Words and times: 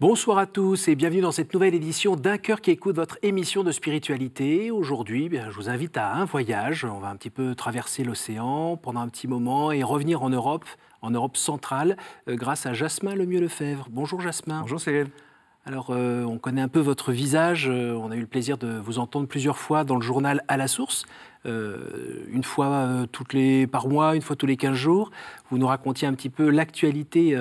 Bonsoir 0.00 0.38
à 0.38 0.46
tous 0.46 0.86
et 0.86 0.94
bienvenue 0.94 1.22
dans 1.22 1.32
cette 1.32 1.52
nouvelle 1.52 1.74
édition 1.74 2.14
d'un 2.14 2.38
cœur 2.38 2.60
qui 2.60 2.70
écoute 2.70 2.94
votre 2.94 3.18
émission 3.22 3.64
de 3.64 3.72
spiritualité. 3.72 4.70
Aujourd'hui, 4.70 5.28
je 5.28 5.56
vous 5.56 5.68
invite 5.68 5.96
à 5.96 6.12
un 6.12 6.24
voyage. 6.24 6.84
On 6.84 7.00
va 7.00 7.08
un 7.08 7.16
petit 7.16 7.30
peu 7.30 7.56
traverser 7.56 8.04
l'océan 8.04 8.76
pendant 8.76 9.00
un 9.00 9.08
petit 9.08 9.26
moment 9.26 9.72
et 9.72 9.82
revenir 9.82 10.22
en 10.22 10.30
Europe, 10.30 10.66
en 11.02 11.10
Europe 11.10 11.36
centrale, 11.36 11.96
euh, 12.28 12.36
grâce 12.36 12.64
à 12.64 12.74
Jasmin 12.74 13.16
Lemieux-Lefebvre. 13.16 13.88
Bonjour 13.90 14.20
Jasmin. 14.20 14.60
Bonjour 14.60 14.80
Cyril. 14.80 15.08
Alors, 15.66 15.88
euh, 15.90 16.22
on 16.22 16.38
connaît 16.38 16.62
un 16.62 16.68
peu 16.68 16.78
votre 16.78 17.10
visage. 17.10 17.68
Euh, 17.68 17.92
on 17.94 18.12
a 18.12 18.16
eu 18.16 18.20
le 18.20 18.28
plaisir 18.28 18.56
de 18.56 18.78
vous 18.78 19.00
entendre 19.00 19.26
plusieurs 19.26 19.58
fois 19.58 19.82
dans 19.82 19.96
le 19.96 20.02
journal 20.02 20.44
À 20.46 20.56
la 20.56 20.68
Source. 20.68 21.06
une 21.44 22.44
fois 22.44 23.06
toutes 23.10 23.32
les, 23.32 23.66
par 23.66 23.88
mois, 23.88 24.14
une 24.14 24.22
fois 24.22 24.36
tous 24.36 24.46
les 24.46 24.56
15 24.56 24.74
jours. 24.74 25.10
Vous 25.50 25.58
nous 25.58 25.66
racontiez 25.66 26.06
un 26.06 26.14
petit 26.14 26.30
peu 26.30 26.50
l'actualité 26.50 27.36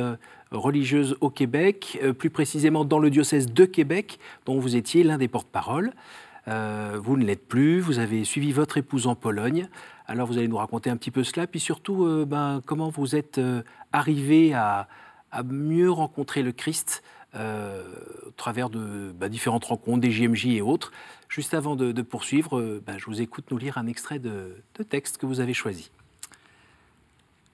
religieuse 0.51 1.17
au 1.21 1.29
Québec, 1.29 1.99
euh, 2.01 2.13
plus 2.13 2.29
précisément 2.29 2.85
dans 2.85 2.99
le 2.99 3.09
diocèse 3.09 3.51
de 3.51 3.65
Québec, 3.65 4.19
dont 4.45 4.59
vous 4.59 4.75
étiez 4.75 5.03
l'un 5.03 5.17
des 5.17 5.27
porte-parole. 5.27 5.93
Euh, 6.47 6.97
vous 7.01 7.17
ne 7.17 7.25
l'êtes 7.25 7.47
plus, 7.47 7.79
vous 7.79 7.99
avez 7.99 8.23
suivi 8.23 8.51
votre 8.51 8.77
épouse 8.77 9.07
en 9.07 9.15
Pologne. 9.15 9.67
Alors 10.05 10.27
vous 10.27 10.37
allez 10.37 10.47
nous 10.47 10.57
raconter 10.57 10.89
un 10.89 10.95
petit 10.95 11.11
peu 11.11 11.23
cela, 11.23 11.47
puis 11.47 11.59
surtout 11.59 12.05
euh, 12.05 12.25
ben, 12.25 12.61
comment 12.65 12.89
vous 12.89 13.15
êtes 13.15 13.41
arrivé 13.91 14.53
à, 14.53 14.87
mieux 15.43 15.91
rencontrer 15.91 16.41
le 16.41 16.51
Christ 16.51 17.03
au 17.35 18.31
travers 18.37 18.71
de 18.71 19.11
ben, 19.11 19.29
différentes 19.29 19.65
rencontres, 19.65 19.99
des 19.99 20.09
JMJ 20.09 20.47
et 20.47 20.61
autres. 20.61 20.91
Juste 21.29 21.53
avant 21.53 21.75
de, 21.75 22.01
poursuivre, 22.01 22.79
ben, 22.83 22.97
je 22.97 23.05
vous 23.05 23.21
écoute 23.21 23.51
nous 23.51 23.57
lire 23.57 23.77
un 23.77 23.85
extrait 23.85 24.17
de, 24.17 24.55
de 24.75 24.83
texte 24.83 25.17
que 25.17 25.27
vous 25.27 25.39
avez 25.39 25.53
choisi. 25.53 25.91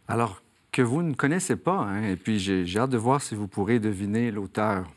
Alors, 0.08 0.43
que 0.74 0.82
vous 0.82 1.04
ne 1.04 1.14
connaissez 1.14 1.56
pas. 1.56 1.78
Hein, 1.78 2.04
et 2.10 2.18
puis, 2.18 2.40
j'ai 2.40 2.78
hâte 2.78 2.90
de 2.90 2.98
voir 2.98 3.22
si 3.22 3.36
vous 3.36 3.48
pourrez 3.48 3.80
deviner 3.80 4.32
l'auteur. 4.32 4.92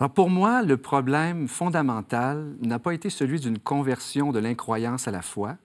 Alors, 0.00 0.10
pour 0.10 0.30
moi, 0.30 0.62
le 0.62 0.76
problème 0.76 1.46
fondamental 1.46 2.56
n'a 2.60 2.78
pas 2.78 2.94
été 2.94 3.10
celui 3.10 3.38
d'une 3.38 3.58
conversion 3.58 4.32
de 4.32 4.38
l'incroyance 4.40 5.06
à 5.06 5.10
la 5.10 5.22
foi, 5.22 5.56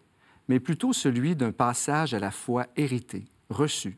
mais 0.50 0.59
plutôt 0.59 0.92
celui 0.92 1.36
d'un 1.36 1.52
passage 1.52 2.14
à 2.14 2.20
la 2.20 2.31
foi 2.31 2.67
héritée, 2.76 3.26
reçue, 3.50 3.98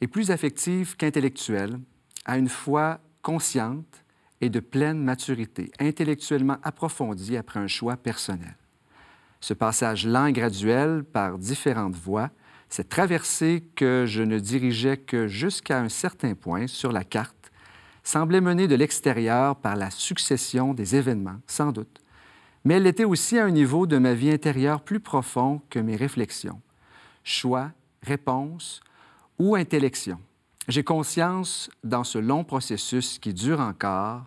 et 0.00 0.06
plus 0.06 0.30
affective 0.30 0.96
qu'intellectuelle, 0.96 1.78
à 2.26 2.36
une 2.36 2.48
foi 2.48 3.00
consciente 3.22 4.04
et 4.42 4.50
de 4.50 4.60
pleine 4.60 5.02
maturité, 5.02 5.70
intellectuellement 5.78 6.58
approfondie 6.62 7.36
après 7.36 7.60
un 7.60 7.66
choix 7.66 7.96
personnel. 7.96 8.56
Ce 9.40 9.54
passage 9.54 10.06
lent 10.06 10.26
et 10.26 10.32
graduel, 10.32 11.04
par 11.04 11.38
différentes 11.38 11.96
voies, 11.96 12.30
cette 12.70 12.88
traversée 12.88 13.64
que 13.74 14.04
je 14.06 14.22
ne 14.22 14.38
dirigeais 14.38 14.96
que 14.96 15.26
jusqu'à 15.26 15.80
un 15.80 15.88
certain 15.88 16.34
point 16.34 16.68
sur 16.68 16.92
la 16.92 17.02
carte 17.02 17.50
semblait 18.04 18.40
mener 18.40 18.68
de 18.68 18.76
l'extérieur 18.76 19.56
par 19.56 19.76
la 19.76 19.90
succession 19.90 20.72
des 20.72 20.94
événements, 20.94 21.40
sans 21.46 21.72
doute, 21.72 22.00
mais 22.64 22.74
elle 22.74 22.86
était 22.86 23.04
aussi 23.04 23.38
à 23.38 23.44
un 23.44 23.50
niveau 23.50 23.86
de 23.86 23.98
ma 23.98 24.14
vie 24.14 24.30
intérieure 24.30 24.82
plus 24.82 25.00
profond 25.00 25.60
que 25.68 25.80
mes 25.80 25.96
réflexions. 25.96 26.60
Choix, 27.24 27.72
réponse 28.02 28.80
ou 29.38 29.56
intellection. 29.56 30.20
J'ai 30.68 30.84
conscience, 30.84 31.70
dans 31.82 32.04
ce 32.04 32.18
long 32.18 32.44
processus 32.44 33.18
qui 33.18 33.34
dure 33.34 33.60
encore, 33.60 34.26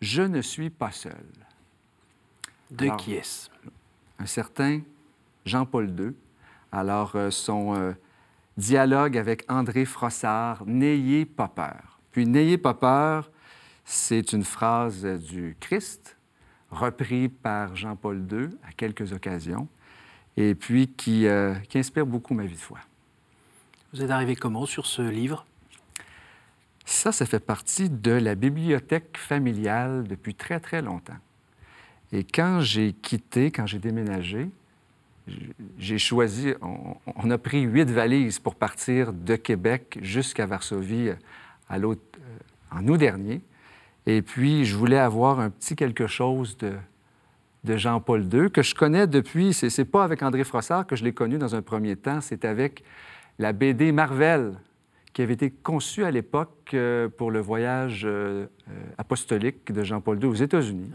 je 0.00 0.22
ne 0.22 0.42
suis 0.42 0.70
pas 0.70 0.90
seul. 0.90 1.26
De 2.72 2.88
qui 2.96 3.14
est-ce? 3.14 3.48
Un 4.18 4.26
certain 4.26 4.80
Jean-Paul 5.44 5.94
II, 5.96 6.14
alors, 6.72 7.12
euh, 7.14 7.30
son 7.30 7.74
euh, 7.74 7.92
dialogue 8.56 9.16
avec 9.16 9.44
André 9.48 9.84
Frossard, 9.84 10.64
N'ayez 10.66 11.24
pas 11.24 11.48
peur. 11.48 12.00
Puis, 12.12 12.26
N'ayez 12.26 12.58
pas 12.58 12.74
peur, 12.74 13.30
c'est 13.84 14.32
une 14.32 14.44
phrase 14.44 15.04
du 15.04 15.56
Christ, 15.60 16.16
repris 16.70 17.28
par 17.28 17.76
Jean-Paul 17.76 18.26
II 18.30 18.48
à 18.66 18.72
quelques 18.72 19.12
occasions, 19.12 19.68
et 20.36 20.54
puis 20.54 20.88
qui, 20.88 21.26
euh, 21.26 21.54
qui 21.68 21.78
inspire 21.78 22.06
beaucoup 22.06 22.34
ma 22.34 22.44
vie 22.44 22.56
de 22.56 22.60
foi. 22.60 22.78
Vous 23.92 24.02
êtes 24.02 24.10
arrivé 24.10 24.36
comment 24.36 24.66
sur 24.66 24.86
ce 24.86 25.02
livre? 25.02 25.46
Ça, 26.84 27.12
ça 27.12 27.26
fait 27.26 27.40
partie 27.40 27.88
de 27.88 28.12
la 28.12 28.34
bibliothèque 28.34 29.16
familiale 29.16 30.06
depuis 30.06 30.34
très, 30.34 30.60
très 30.60 30.82
longtemps. 30.82 31.16
Et 32.12 32.22
quand 32.22 32.60
j'ai 32.60 32.92
quitté, 32.92 33.50
quand 33.50 33.66
j'ai 33.66 33.78
déménagé, 33.78 34.50
j'ai 35.78 35.98
choisi, 35.98 36.54
on, 36.60 37.30
a 37.30 37.38
pris 37.38 37.62
huit 37.62 37.90
valises 37.90 38.38
pour 38.38 38.54
partir 38.54 39.12
de 39.12 39.36
Québec 39.36 39.98
jusqu'à 40.02 40.46
Varsovie 40.46 41.08
euh, 41.08 41.14
à 41.68 41.78
euh, 41.78 41.94
en 42.70 42.86
août 42.86 42.96
dernier. 42.96 43.40
Et 44.06 44.22
puis, 44.22 44.64
je 44.64 44.76
voulais 44.76 44.98
avoir 44.98 45.40
un 45.40 45.50
petit 45.50 45.74
quelque 45.74 46.06
chose 46.06 46.56
de, 46.58 46.74
de 47.64 47.76
Jean-Paul 47.76 48.22
II, 48.32 48.50
que 48.50 48.62
je 48.62 48.74
connais 48.74 49.06
depuis, 49.06 49.52
c'est 49.52 49.84
pas 49.84 50.04
avec 50.04 50.22
André 50.22 50.44
Frossard 50.44 50.86
que 50.86 50.94
je 50.94 51.02
l'ai 51.02 51.12
connu 51.12 51.38
dans 51.38 51.56
un 51.56 51.62
premier 51.62 51.96
temps, 51.96 52.20
c'est 52.20 52.44
avec 52.44 52.84
la 53.38 53.52
BD 53.52 53.90
Marvel, 53.90 54.54
qui 55.12 55.22
avait 55.22 55.34
été 55.34 55.50
conçue 55.50 56.04
à 56.04 56.10
l'époque 56.10 56.70
euh, 56.74 57.08
pour 57.08 57.30
le 57.30 57.40
voyage 57.40 58.06
apostolique 58.96 59.72
de 59.72 59.82
Jean-Paul 59.82 60.22
II 60.22 60.26
aux 60.26 60.34
États-Unis, 60.34 60.90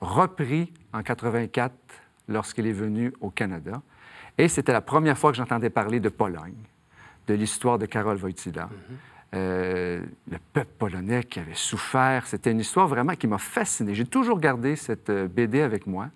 repris 0.00 0.72
en 0.94 1.02
84 1.02 1.74
lorsqu'il 2.28 2.66
est 2.66 2.72
venu 2.72 3.12
au 3.20 3.30
Canada. 3.30 3.82
Et 4.36 4.48
c'était 4.48 4.72
la 4.72 4.80
première 4.80 5.18
fois 5.18 5.30
que 5.32 5.36
j'entendais 5.36 5.70
parler 5.70 5.98
de 5.98 6.08
Pologne, 6.08 6.54
de 7.26 7.34
l'histoire 7.34 7.78
de 7.78 7.86
Karol 7.86 8.18
Wojtyla. 8.22 8.66
Mhm. 8.66 8.96
Euh, 9.34 10.00
le 10.30 10.38
peuple 10.54 10.70
polonais 10.78 11.22
qui 11.22 11.38
avait 11.38 11.54
souffert. 11.54 12.26
C'était 12.26 12.50
une 12.50 12.60
histoire 12.60 12.88
vraiment 12.88 13.14
qui 13.14 13.26
m'a 13.26 13.36
fasciné. 13.36 13.94
J'ai 13.94 14.06
toujours 14.06 14.40
gardé 14.40 14.74
cette 14.74 15.10
euh, 15.10 15.28
BD 15.28 15.60
avec 15.60 15.86
moi. 15.86 16.08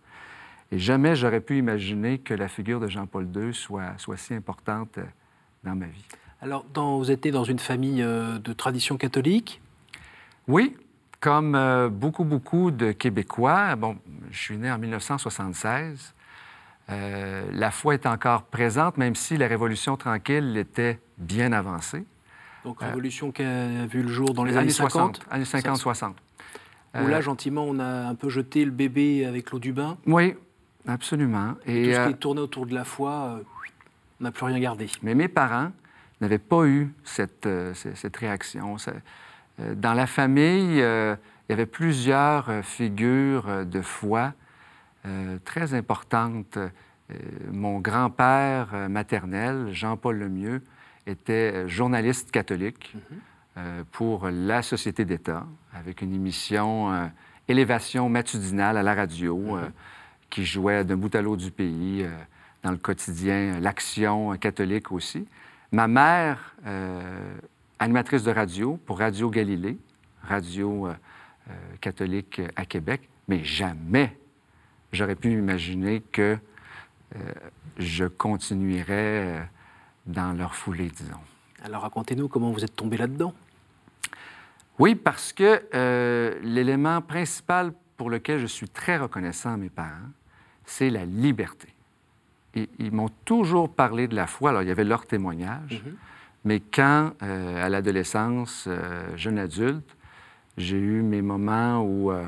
Et 0.71 0.79
jamais 0.79 1.15
j'aurais 1.15 1.41
pu 1.41 1.59
imaginer 1.59 2.19
que 2.19 2.33
la 2.33 2.49
figure 2.49 2.81
de 2.81 2.89
Jean-Paul 2.89 3.29
II 3.35 3.53
soit, 3.53 3.99
soit 3.99 4.17
si 4.17 4.33
importante 4.33 4.97
euh, 4.97 5.05
dans 5.63 5.75
ma 5.75 5.87
vie. 5.87 6.05
Alors, 6.41 6.65
dans, 6.73 6.97
vous 6.97 7.11
étiez 7.11 7.31
dans 7.31 7.45
une 7.45 7.59
famille 7.59 8.03
de 8.03 8.53
tradition 8.53 8.97
catholique? 8.97 9.61
Oui, 10.49 10.75
comme 11.23 11.55
euh, 11.55 11.89
beaucoup, 11.89 12.25
beaucoup 12.25 12.73
de 12.73 12.91
Québécois, 12.91 13.77
bon, 13.77 13.97
je 14.33 14.39
suis 14.39 14.59
né 14.59 14.71
en 14.71 14.79
1976. 14.79 16.15
Euh, 16.91 17.45
la 17.53 17.71
foi 17.71 17.95
est 17.95 18.07
encore 18.07 18.43
présente, 18.43 18.99
même 18.99 19.15
si 19.15 19.37
la 19.37 19.47
Révolution 19.47 19.97
tranquille 19.97 20.57
était 20.57 20.99
bien 21.19 21.53
avancée. 21.53 22.05
Donc, 22.65 22.81
Révolution 22.81 23.31
qui 23.31 23.45
a 23.45 23.87
vu 23.87 24.03
le 24.03 24.09
jour 24.09 24.35
dans 24.35 24.43
les 24.43 24.57
années, 24.57 24.71
50 24.71 25.21
Années 25.31 25.45
50-60. 25.45 26.15
Où 27.01 27.07
là, 27.07 27.21
gentiment, 27.21 27.65
on 27.67 27.79
a 27.79 28.09
un 28.09 28.15
peu 28.17 28.29
jeté 28.29 28.65
le 28.65 28.73
bébé 28.73 29.25
avec 29.25 29.53
l'eau 29.53 29.61
du 29.61 29.73
bain. 29.73 29.97
Oui, 30.07 30.35
absolument. 30.89 31.55
Et, 31.67 31.85
Tout 31.85 31.95
ce 31.95 32.05
qui 32.07 32.13
est 32.13 32.19
tourné 32.19 32.41
autour 32.41 32.67
de 32.67 32.75
la 32.75 32.85
foi, 32.85 33.41
on 34.21 34.25
n'a 34.25 34.33
plus 34.33 34.45
rien 34.45 34.59
gardé. 34.59 34.89
Mais 35.03 35.15
mes 35.15 35.29
parents 35.29 35.71
n'avaient 36.21 36.39
pas 36.39 36.65
eu 36.67 36.93
cette, 37.05 37.49
cette 37.75 38.17
réaction. 38.17 38.77
Euh, 38.89 38.93
dans 39.59 39.95
la 39.95 40.07
famille, 40.07 40.81
euh, 40.81 41.15
il 41.49 41.53
y 41.53 41.55
avait 41.55 41.67
plusieurs 41.67 42.49
euh, 42.49 42.63
figures 42.63 43.67
de 43.67 43.83
foi 43.83 44.35
très 45.45 45.75
importantes. 45.75 46.61
Mon 47.51 47.81
grand-père 47.81 48.89
maternel, 48.89 49.71
Jean-Paul 49.73 50.17
Lemieux, 50.17 50.63
était 51.09 51.67
journaliste 51.67 52.31
catholique 52.31 52.95
mm-hmm. 53.57 53.85
pour 53.91 54.29
la 54.31 54.63
Société 54.63 55.05
d'État, 55.05 55.45
avec 55.75 56.03
une 56.03 56.15
émission 56.15 57.11
Élévation 57.49 58.09
matinale 58.09 58.77
à 58.77 58.85
la 58.85 58.95
radio, 58.95 59.37
mm-hmm. 59.37 59.71
qui 60.31 60.45
jouait 60.45 60.85
d'un 60.85 60.97
bout 60.97 61.13
à 61.17 61.21
l'autre 61.21 61.43
du 61.43 61.51
pays, 61.51 62.07
dans 62.63 62.71
le 62.71 62.77
quotidien, 62.77 63.59
l'Action 63.59 64.37
catholique 64.37 64.93
aussi. 64.93 65.27
Ma 65.73 65.89
mère 65.89 66.55
animatrice 67.83 68.23
de 68.23 68.31
radio 68.31 68.79
pour 68.87 69.01
Radio 69.01 69.29
Galilée, 69.29 69.77
radio 70.23 70.87
euh, 70.87 70.95
euh, 71.51 71.53
catholique 71.81 72.41
à 72.55 72.65
Québec, 72.65 73.09
mais 73.27 73.43
jamais 73.43 74.17
j'aurais 74.93 75.17
pu 75.17 75.33
imaginer 75.33 76.01
que 76.01 76.39
euh, 77.17 77.19
je 77.79 78.05
continuerais 78.05 79.49
dans 80.07 80.33
leur 80.33 80.55
foulée, 80.55 80.91
disons. 80.91 81.19
Alors 81.65 81.83
racontez-nous 81.83 82.29
comment 82.29 82.53
vous 82.53 82.65
êtes 82.65 82.77
tombé 82.77 82.97
là-dedans. 82.97 83.35
Oui, 84.79 84.95
parce 84.95 85.33
que 85.33 86.39
l'élément 86.43 87.01
principal 87.03 87.73
pour 87.97 88.11
lequel 88.11 88.39
je 88.39 88.47
suis 88.47 88.69
très 88.69 88.97
reconnaissant 88.97 89.55
à 89.55 89.57
mes 89.57 89.69
parents, 89.69 90.11
c'est 90.65 90.91
la 90.91 91.05
liberté. 91.05 91.69
Et, 92.55 92.69
ils 92.79 92.93
m'ont 92.93 93.11
toujours 93.25 93.73
parlé 93.73 94.09
de 94.09 94.15
la 94.15 94.27
foi. 94.27 94.51
Alors, 94.51 94.63
il 94.63 94.69
y 94.69 94.73
avait 94.73 94.85
leur 94.85 95.07
témoignage, 95.07 95.83
mm-hmm. 95.85 95.95
Mais 96.45 96.61
quand, 96.61 97.13
euh, 97.23 97.65
à 97.65 97.69
l'adolescence, 97.69 98.65
euh, 98.67 99.17
jeune 99.17 99.39
adulte, 99.39 99.97
j'ai 100.57 100.79
eu 100.79 101.03
mes 101.03 101.23
moments 101.23 101.83
où, 101.83 102.11
euh, 102.11 102.25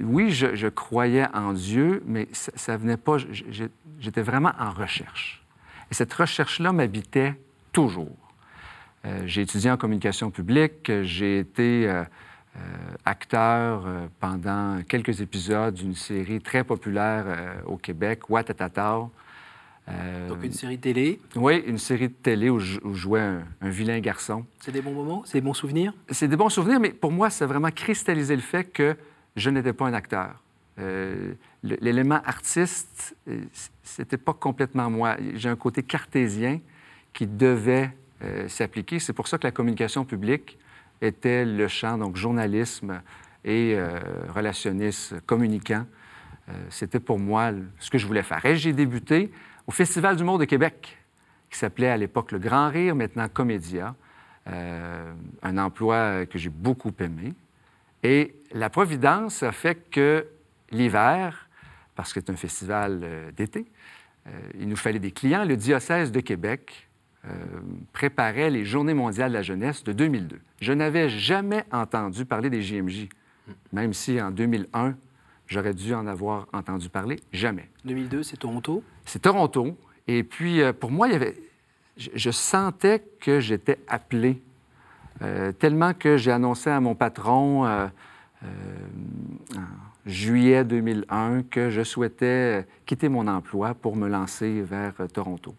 oui, 0.00 0.30
je, 0.30 0.68
croyais 0.68 1.26
en 1.32 1.52
Dieu, 1.52 2.02
mais 2.06 2.28
ça, 2.32 2.76
venait 2.76 2.96
pas, 2.96 3.16
j'étais 3.98 4.22
vraiment 4.22 4.52
en 4.58 4.70
recherche. 4.70 5.44
Et 5.90 5.94
cette 5.94 6.12
recherche-là 6.12 6.72
m'habitait 6.72 7.34
toujours. 7.72 8.16
j'ai 9.24 9.42
étudié 9.42 9.70
en 9.70 9.76
communication 9.76 10.30
publique, 10.30 10.92
j'ai 11.02 11.40
été 11.40 12.02
acteur 13.04 13.84
pendant 14.20 14.82
quelques 14.84 15.20
épisodes 15.20 15.74
d'une 15.74 15.96
série 15.96 16.40
très 16.40 16.62
populaire 16.62 17.24
au 17.66 17.76
Québec, 17.76 18.30
Ouattatata. 18.30 19.08
Euh, 19.88 20.28
Donc 20.28 20.44
une 20.44 20.52
série 20.52 20.78
télé 20.78 21.20
Oui, 21.34 21.62
une 21.66 21.78
série 21.78 22.08
de 22.08 22.14
télé 22.14 22.50
où 22.50 22.60
je, 22.60 22.78
jouais 22.92 23.20
un, 23.20 23.44
vilain 23.62 23.98
garçon. 23.98 24.46
C'est 24.60 24.70
des 24.70 24.82
bons 24.82 24.92
moments 24.92 25.22
C'est 25.24 25.38
des 25.38 25.44
bons 25.44 25.54
souvenirs? 25.54 25.92
C'est 26.10 26.28
des 26.28 26.36
bons 26.36 26.50
souvenirs, 26.50 26.78
mais 26.78 26.90
pour 26.90 27.10
moi, 27.10 27.30
ça 27.30 27.44
a 27.44 27.48
vraiment 27.48 27.70
cristallisé 27.70 28.36
le 28.36 28.42
fait 28.42 28.64
que 28.64 28.96
je 29.34 29.50
n'étais 29.50 29.72
pas 29.72 29.86
un 29.86 29.94
acteur. 29.94 30.40
Euh, 30.78 31.34
l'élément 31.62 32.20
artiste, 32.24 33.16
euh, 33.28 33.42
c'était 33.82 34.16
pas 34.16 34.32
complètement 34.32 34.88
moi. 34.88 35.16
J'ai 35.34 35.48
un 35.48 35.56
côté 35.56 35.82
cartésien 35.82 36.60
qui 37.12 37.26
devait 37.26 37.90
s'appliquer. 38.46 39.00
C'est 39.00 39.12
pour 39.12 39.26
ça 39.26 39.36
que 39.36 39.44
la 39.44 39.50
communication 39.50 40.04
publique 40.04 40.56
était 41.00 41.44
le 41.44 41.66
champ, 41.66 41.98
donc 41.98 42.14
journalisme 42.14 43.02
et 43.44 43.76
relationniste, 44.32 45.16
communicant. 45.26 45.84
c'était 46.70 47.00
pour 47.00 47.18
moi 47.18 47.50
ce 47.80 47.90
que 47.90 47.98
je 47.98 48.06
voulais 48.06 48.22
faire. 48.22 48.46
Et 48.46 48.54
j'ai 48.54 48.72
débuté 48.72 49.32
au 49.66 49.70
Festival 49.70 50.22
monde 50.22 50.40
de 50.40 50.44
Québec, 50.44 50.96
qui 51.50 51.58
s'appelait 51.58 51.90
à 51.90 51.96
l'époque 51.96 52.32
Le 52.32 52.38
Grand 52.38 52.68
Rire, 52.68 52.94
maintenant 52.94 53.28
Comédia, 53.28 53.94
euh, 54.48 55.12
un 55.42 55.58
emploi 55.58 56.26
que 56.26 56.38
j'ai 56.38 56.50
beaucoup 56.50 56.92
aimé. 56.98 57.34
Et 58.02 58.34
la 58.52 58.70
Providence 58.70 59.42
a 59.42 59.52
fait 59.52 59.88
que 59.90 60.26
l'hiver, 60.70 61.48
parce 61.94 62.12
que 62.12 62.20
c'est 62.20 62.30
un 62.30 62.36
festival 62.36 63.00
euh, 63.02 63.30
d'été, 63.30 63.66
euh, 64.26 64.30
il 64.58 64.68
nous 64.68 64.76
fallait 64.76 64.98
des 64.98 65.12
clients. 65.12 65.44
Le 65.44 65.56
diocèse 65.56 66.12
de 66.12 66.20
Québec 66.20 66.88
préparait 67.92 68.50
les 68.50 68.64
Journées 68.64 68.94
mondiales 68.94 69.30
de 69.30 69.36
la 69.36 69.42
jeunesse 69.42 69.84
de 69.84 69.92
2002. 69.92 70.40
Je 70.60 70.72
n'avais 70.72 71.08
jamais 71.08 71.64
entendu 71.70 72.24
parler 72.24 72.50
des 72.50 72.60
JMJ, 72.62 73.08
même 73.72 73.92
si 73.92 74.20
en 74.20 74.32
2001, 74.32 74.96
J'aurais 75.52 75.74
dû 75.74 75.92
en 75.92 76.06
avoir 76.06 76.46
entendu 76.54 76.88
parler. 76.88 77.20
Jamais. 77.30 77.68
2002, 77.84 78.22
c'est 78.22 78.38
Toronto? 78.38 78.82
C'est 79.04 79.22
Toronto. 79.22 79.76
Et 80.08 80.22
puis, 80.22 80.60
euh, 80.60 80.72
pour 80.72 80.90
moi, 80.90 81.08
il 81.08 81.12
y 81.12 81.16
avait... 81.16 81.36
je, 81.96 82.30
sentais 82.30 83.02
que 83.20 83.40
j'étais 83.40 83.78
appelé, 83.88 84.42
euh, 85.22 85.52
tellement 85.52 85.94
que 85.94 86.16
j'ai 86.16 86.32
annoncé 86.32 86.70
à 86.70 86.80
mon 86.80 86.94
patron 86.94 87.66
euh, 87.66 87.86
en 89.56 89.60
juillet 90.06 90.64
2001 90.64 91.44
que 91.44 91.70
je 91.70 91.82
souhaitais 91.82 92.66
quitter 92.86 93.08
mon 93.08 93.28
emploi 93.28 93.74
pour 93.74 93.94
me 93.94 94.08
lancer 94.08 94.62
vers 94.62 94.94
Toronto. 95.12 95.54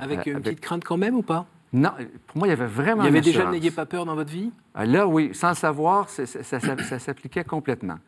Avec 0.00 0.26
une 0.26 0.40
petite 0.40 0.60
crainte 0.60 0.84
quand 0.84 0.96
même 0.96 1.14
ou 1.14 1.22
pas? 1.22 1.46
Non, 1.72 1.90
pour 2.26 2.38
moi, 2.38 2.46
il 2.46 2.50
y 2.50 2.52
avait 2.54 2.66
vraiment. 2.66 3.02
Il 3.02 3.06
y 3.06 3.08
avait 3.08 3.20
déjà 3.20 3.50
N'ayez 3.50 3.70
pas 3.70 3.84
peur 3.84 4.06
dans 4.06 4.14
votre 4.14 4.30
vie? 4.30 4.50
Là, 4.74 5.06
oui, 5.06 5.30
sans 5.34 5.50
le 5.50 5.54
savoir, 5.56 6.08
ça 6.08 6.98
s'appliquait 6.98 7.44
complètement. 7.44 7.98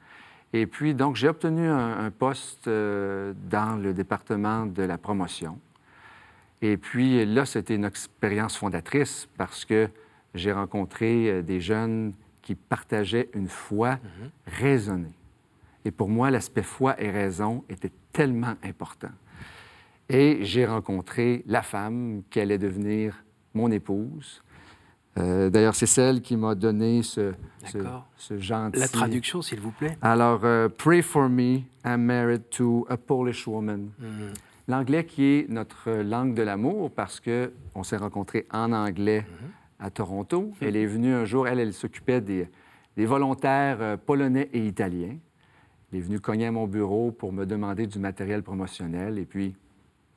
Et 0.52 0.66
puis, 0.66 0.94
donc, 0.94 1.16
j'ai 1.16 1.28
obtenu 1.28 1.68
un, 1.68 2.10
poste 2.10 2.68
euh, 2.68 3.34
dans 3.50 3.76
le 3.76 3.92
département 3.92 4.64
de 4.64 4.82
la 4.82 4.96
promotion. 4.96 5.58
Et 6.62 6.76
puis, 6.76 7.24
là, 7.26 7.44
c'était 7.44 7.74
une 7.74 7.84
expérience 7.84 8.56
fondatrice 8.56 9.28
parce 9.36 9.64
que 9.64 9.88
j'ai 10.34 10.52
rencontré 10.52 11.30
euh, 11.30 11.42
des 11.42 11.60
jeunes 11.60 12.14
qui 12.40 12.54
partageaient 12.54 13.28
une 13.34 13.48
foi 13.48 13.96
mhm. 13.96 14.30
raisonnée. 14.46 15.12
Et 15.84 15.90
pour 15.90 16.08
moi, 16.08 16.30
l'aspect 16.30 16.62
foi 16.62 17.00
et 17.00 17.10
raison 17.10 17.64
était 17.68 17.92
tellement 18.12 18.54
important. 18.62 19.10
Et 20.08 20.38
j'ai 20.42 20.64
rencontré 20.64 21.42
la 21.46 21.62
femme 21.62 22.22
qui 22.30 22.40
allait 22.40 22.58
devenir 22.58 23.22
mon 23.52 23.70
épouse. 23.70 24.42
Euh, 25.18 25.50
d'ailleurs, 25.50 25.74
c'est 25.74 25.86
celle 25.86 26.22
qui 26.22 26.36
m'a 26.36 26.54
donné 26.54 27.02
ce, 27.02 27.34
ce, 28.16 28.38
gentil... 28.38 28.78
La 28.78 28.88
traduction, 28.88 29.42
s'il 29.42 29.60
vous 29.60 29.72
plaît. 29.72 29.96
Alors, 30.00 30.44
euh, 30.44 30.68
Pray 30.68 31.02
for 31.02 31.28
me, 31.28 31.60
I'm 31.84 32.02
married 32.02 32.48
to 32.50 32.86
a 32.88 32.96
Polish 32.96 33.46
woman. 33.46 33.90
Hmm. 33.98 34.32
L'anglais 34.68 35.04
qui 35.06 35.24
est 35.24 35.48
notre 35.48 35.90
langue 35.90 36.34
de 36.34 36.42
l'amour 36.42 36.90
parce 36.90 37.20
qu'on 37.20 37.82
s'est 37.82 37.96
rencontrés 37.96 38.46
en 38.52 38.72
anglais 38.72 39.22
hmm. 39.22 39.84
à 39.84 39.90
Toronto. 39.90 40.42
Hmm. 40.42 40.54
Elle 40.64 40.76
est 40.76 40.86
venue 40.86 41.14
un 41.14 41.24
jour, 41.24 41.48
elle, 41.48 41.58
elle 41.58 41.72
s'occupait 41.72 42.20
des, 42.20 42.48
des, 42.96 43.06
volontaires 43.06 43.78
euh, 43.80 43.96
polonais 43.96 44.48
et 44.52 44.66
italiens. 44.66 45.16
Elle 45.90 45.98
est 45.98 46.02
venue 46.02 46.20
cogner 46.20 46.46
à 46.46 46.52
mon 46.52 46.66
bureau 46.66 47.10
pour 47.10 47.32
me 47.32 47.44
demander 47.44 47.86
du 47.86 47.98
matériel 47.98 48.42
promotionnel 48.42 49.18
et 49.18 49.24
puis 49.24 49.56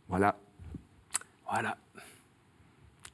voilà. 0.10 0.36
Voilà. 1.50 1.78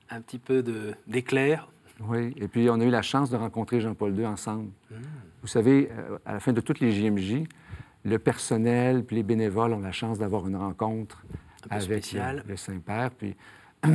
Un 0.10 0.22
petit 0.22 0.40
peu 0.40 0.64
d'éclair 1.06 1.70
oui, 2.02 2.34
et 2.38 2.48
puis 2.48 2.70
on 2.70 2.80
a 2.80 2.84
eu 2.84 2.90
la 2.90 3.02
chance 3.02 3.30
de 3.30 3.38
rencontrer 3.38 3.82
Jean-Paul 3.82 4.18
II 4.18 4.26
ensemble. 4.26 4.70
Hmm. 4.92 4.96
Vous 5.42 5.48
savez, 5.48 5.90
euh, 5.92 6.18
à 6.26 6.34
la 6.34 6.40
fin 6.40 6.54
de 6.54 6.62
toutes 6.62 6.80
les 6.80 6.92
JMJ, 6.92 7.44
le 8.06 8.20
personnel 8.20 9.04
puis 9.04 9.16
les 9.16 9.24
bénévoles 9.24 9.74
ont 9.74 9.80
la 9.80 9.92
chance 9.92 10.20
d'avoir 10.20 10.48
une 10.48 10.56
rencontre 10.56 11.24
avec 11.70 12.14
le, 12.48 12.56
Saint-Père. 12.56 13.12
Puis 13.12 13.36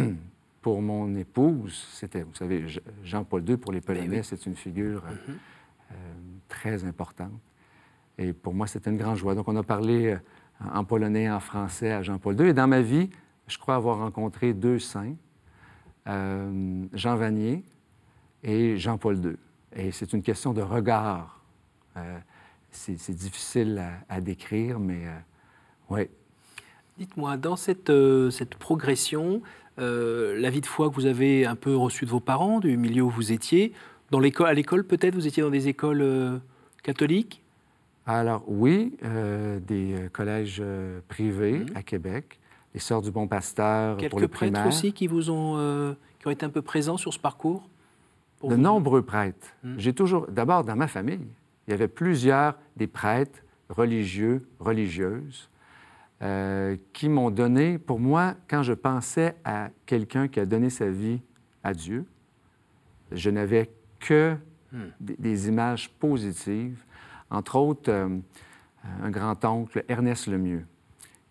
pour 0.62 0.82
mon 0.82 1.14
épouse, 1.16 1.86
c'était, 1.92 2.22
vous 2.22 2.34
savez, 2.34 2.64
Jean-Paul 3.04 3.48
II, 3.48 3.56
pour 3.56 3.72
les 3.72 3.80
ben 3.80 3.98
Polonais, 3.98 4.22
c'est 4.22 4.46
une 4.46 4.56
figure 4.56 5.02
euh, 5.04 5.10
mm-hmm. 5.10 5.36
euh, 5.92 5.94
très 6.48 6.84
importante. 6.84 7.40
Et 8.18 8.32
pour 8.32 8.52
moi, 8.52 8.66
c'était 8.66 8.90
une 8.90 8.98
grande 8.98 9.16
joie. 9.16 9.34
Donc, 9.34 9.48
on 9.48 9.56
a 9.56 9.62
parlé 9.62 10.16
en 10.72 10.84
polonais 10.84 11.24
et 11.24 11.30
en 11.30 11.40
français 11.40 11.92
à 11.92 12.02
Jean-Paul 12.02 12.38
II. 12.38 12.48
Et 12.48 12.52
dans 12.52 12.68
ma 12.68 12.82
vie, 12.82 13.08
je 13.46 13.56
crois 13.56 13.74
avoir 13.74 13.98
rencontré 13.98 14.52
deux 14.52 14.78
saints. 14.78 15.14
Jean 16.06 17.16
Vanier, 17.16 17.64
et 18.42 18.76
Jean-Paul 18.78 19.16
II. 19.24 19.36
Et 19.74 19.90
c'est 19.92 20.12
une 20.12 20.22
question 20.22 20.52
de 20.52 20.62
regard. 20.62 21.40
Euh, 21.96 22.18
c'est 22.70 23.14
difficile 23.14 23.82
à, 24.08 24.20
décrire, 24.20 24.78
mais 24.78 25.06
euh, 25.06 25.18
oui. 25.90 26.02
Dites-moi, 26.98 27.36
dans 27.36 27.56
cette, 27.56 27.90
euh, 27.90 28.30
cette 28.30 28.54
progression, 28.54 29.42
la 29.76 30.50
vie 30.50 30.60
de 30.60 30.66
foi 30.66 30.90
que 30.90 30.94
vous 30.94 31.06
avez 31.06 31.46
un 31.46 31.56
peu 31.56 31.74
reçue 31.74 32.04
de 32.04 32.10
vos 32.10 32.20
parents, 32.20 32.60
du 32.60 32.76
milieu 32.76 33.02
où 33.02 33.10
vous 33.10 33.32
étiez, 33.32 33.72
dans 34.10 34.20
l'école, 34.20 34.48
à 34.48 34.54
l'école 34.54 34.84
peut-être, 34.84 35.14
vous 35.14 35.26
étiez 35.26 35.42
dans 35.42 35.50
des 35.50 35.68
écoles 35.68 36.40
catholiques? 36.82 37.42
Alors 38.06 38.44
oui, 38.46 38.96
des 39.66 40.08
collèges 40.12 40.62
privés 41.08 41.60
mmh. 41.60 41.76
à 41.76 41.82
Québec, 41.82 42.38
les 42.74 42.80
Sœurs 42.80 43.02
du 43.02 43.10
Bon 43.10 43.26
Pasteur 43.26 43.96
Quelques 43.96 44.10
pour 44.10 44.20
le 44.20 44.28
primaire. 44.28 44.62
prêtres 44.62 44.76
aussi 44.76 44.92
qui 44.92 45.06
vous 45.06 45.30
ont, 45.30 45.96
qui 46.20 46.28
ont 46.28 46.30
été 46.30 46.44
un 46.44 46.50
peu 46.50 46.62
présents 46.62 46.98
sur 46.98 47.12
ce 47.12 47.18
parcours? 47.18 47.68
De 48.42 48.56
nombreux 48.56 49.02
prêtres. 49.02 49.48
Hmm. 49.62 49.74
J'ai 49.78 49.92
toujours, 49.92 50.26
d'abord 50.28 50.64
dans 50.64 50.76
ma 50.76 50.88
famille, 50.88 51.26
il 51.66 51.70
y 51.70 51.74
avait 51.74 51.88
plusieurs 51.88 52.56
des 52.76 52.86
prêtres 52.86 53.40
religieux, 53.68 54.46
religieuses, 54.58 55.48
euh, 56.22 56.76
qui 56.92 57.08
m'ont 57.08 57.30
donné, 57.30 57.78
pour 57.78 57.98
moi, 57.98 58.34
quand 58.48 58.62
je 58.62 58.72
pensais 58.72 59.34
à 59.44 59.70
quelqu'un 59.86 60.28
qui 60.28 60.38
a 60.38 60.46
donné 60.46 60.70
sa 60.70 60.88
vie 60.88 61.20
à 61.64 61.74
Dieu, 61.74 62.04
je 63.10 63.30
n'avais 63.30 63.70
que 63.98 64.36
hmm. 64.72 64.78
des, 65.00 65.48
images 65.48 65.90
positives. 65.90 66.84
Entre 67.30 67.56
autres, 67.56 67.90
euh, 67.90 68.08
un 69.02 69.10
grand-oncle, 69.10 69.84
Ernest 69.88 70.26
Lemieux, 70.26 70.64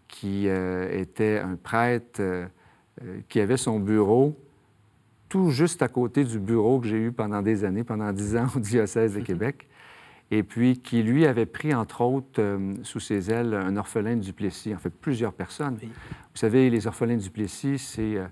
qui 0.07 0.47
euh, 0.47 0.89
était 0.91 1.39
un 1.39 1.55
prêtre 1.55 2.21
qui 3.29 3.39
avait 3.39 3.57
son 3.57 3.79
bureau 3.79 4.37
tout 5.31 5.49
juste 5.49 5.81
à 5.81 5.87
côté 5.87 6.25
du 6.25 6.39
bureau 6.39 6.81
que 6.81 6.87
j'ai 6.87 6.97
eu 6.97 7.13
pendant 7.13 7.41
des 7.41 7.63
années, 7.63 7.85
pendant 7.85 8.11
dix 8.11 8.35
ans 8.35 8.47
au 8.53 8.59
diocèse 8.59 9.13
de 9.13 9.19
mhm. 9.19 9.25
Québec, 9.25 9.69
et 10.29 10.43
puis 10.43 10.77
qui, 10.77 11.03
lui, 11.03 11.25
avait 11.25 11.45
pris, 11.45 11.73
entre 11.73 12.01
autres, 12.01 12.41
euh, 12.41 12.73
sous 12.83 12.99
ses 12.99 13.31
ailes, 13.31 13.53
un 13.53 13.77
orphelin 13.77 14.17
de 14.17 14.21
Duplessis, 14.21 14.75
en 14.75 14.77
fait, 14.77 14.89
plusieurs 14.89 15.31
personnes. 15.31 15.77
Vous 15.81 15.89
savez, 16.35 16.69
les 16.69 16.85
orphelins 16.85 17.15
de 17.15 17.21
Duplessis, 17.21 17.79
c'est 17.79 18.17
euh, 18.17 18.27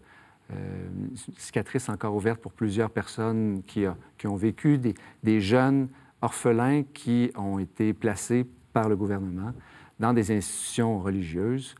euh, 0.51 0.87
une 1.09 1.15
cicatrice 1.37 1.87
encore 1.87 2.13
ouverte 2.13 2.41
pour 2.41 2.51
plusieurs 2.51 2.89
personnes 2.89 3.63
qui, 3.65 3.85
qui 4.17 4.27
ont 4.27 4.35
vécu, 4.35 4.77
des, 4.77 4.93
des, 5.23 5.39
jeunes 5.39 5.87
orphelins 6.21 6.83
qui 6.83 7.31
ont 7.37 7.59
été 7.59 7.93
placés 7.93 8.45
par 8.73 8.89
le 8.89 8.97
gouvernement 8.97 9.53
dans 10.01 10.11
des 10.11 10.31
institutions 10.35 10.99
religieuses 10.99 11.75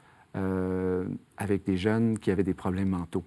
avec 1.36 1.66
des 1.66 1.76
jeunes 1.76 2.18
qui 2.18 2.32
avaient 2.32 2.44
des 2.44 2.54
problèmes 2.54 2.90
mentaux. 2.90 3.26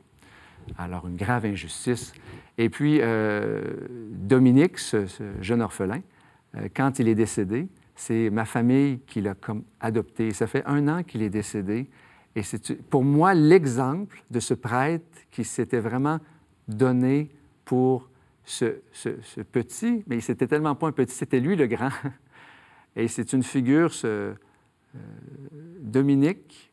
Alors, 0.79 1.07
une 1.07 1.17
grave 1.17 1.45
injustice. 1.45 2.13
Et 2.59 2.69
puis, 2.69 2.99
euh, 3.01 3.63
Dominique, 4.11 4.79
ce, 4.79 5.07
jeune 5.41 5.63
orphelin, 5.63 6.01
euh, 6.57 6.69
quand 6.75 6.99
il 6.99 7.09
est 7.09 7.15
décédé, 7.15 7.69
c'est 7.95 8.31
ma 8.31 8.45
famille 8.45 9.01
qui 9.07 9.21
l'a 9.21 9.35
adopté. 9.81 10.33
Ça 10.33 10.47
fait 10.47 10.65
un 10.67 10.89
an 10.89 11.03
qu'il 11.03 11.23
est 11.23 11.31
décédé. 11.31 11.89
Et 12.35 12.43
c'est 12.43 12.81
pour 12.89 13.05
moi 13.05 13.35
l'exemple 13.35 14.23
de 14.31 14.41
ce 14.41 14.55
prêtre 14.55 15.05
qui 15.31 15.45
s'était 15.45 15.81
vraiment 15.81 16.19
donné 16.67 17.31
pour 17.65 18.09
ce, 18.45 18.81
petit, 19.53 20.03
mais 20.07 20.21
c'était 20.21 20.47
tellement 20.47 20.75
pas 20.75 20.89
un 20.89 20.93
petit, 20.93 21.15
c'était 21.15 21.41
lui 21.41 21.57
le 21.57 21.67
grand. 21.67 21.91
Et 22.97 23.09
c'est 23.09 23.33
une 23.33 23.43
figure, 23.43 23.93
ce, 23.93 24.07
euh, 24.07 24.35
Dominique, 25.81 26.72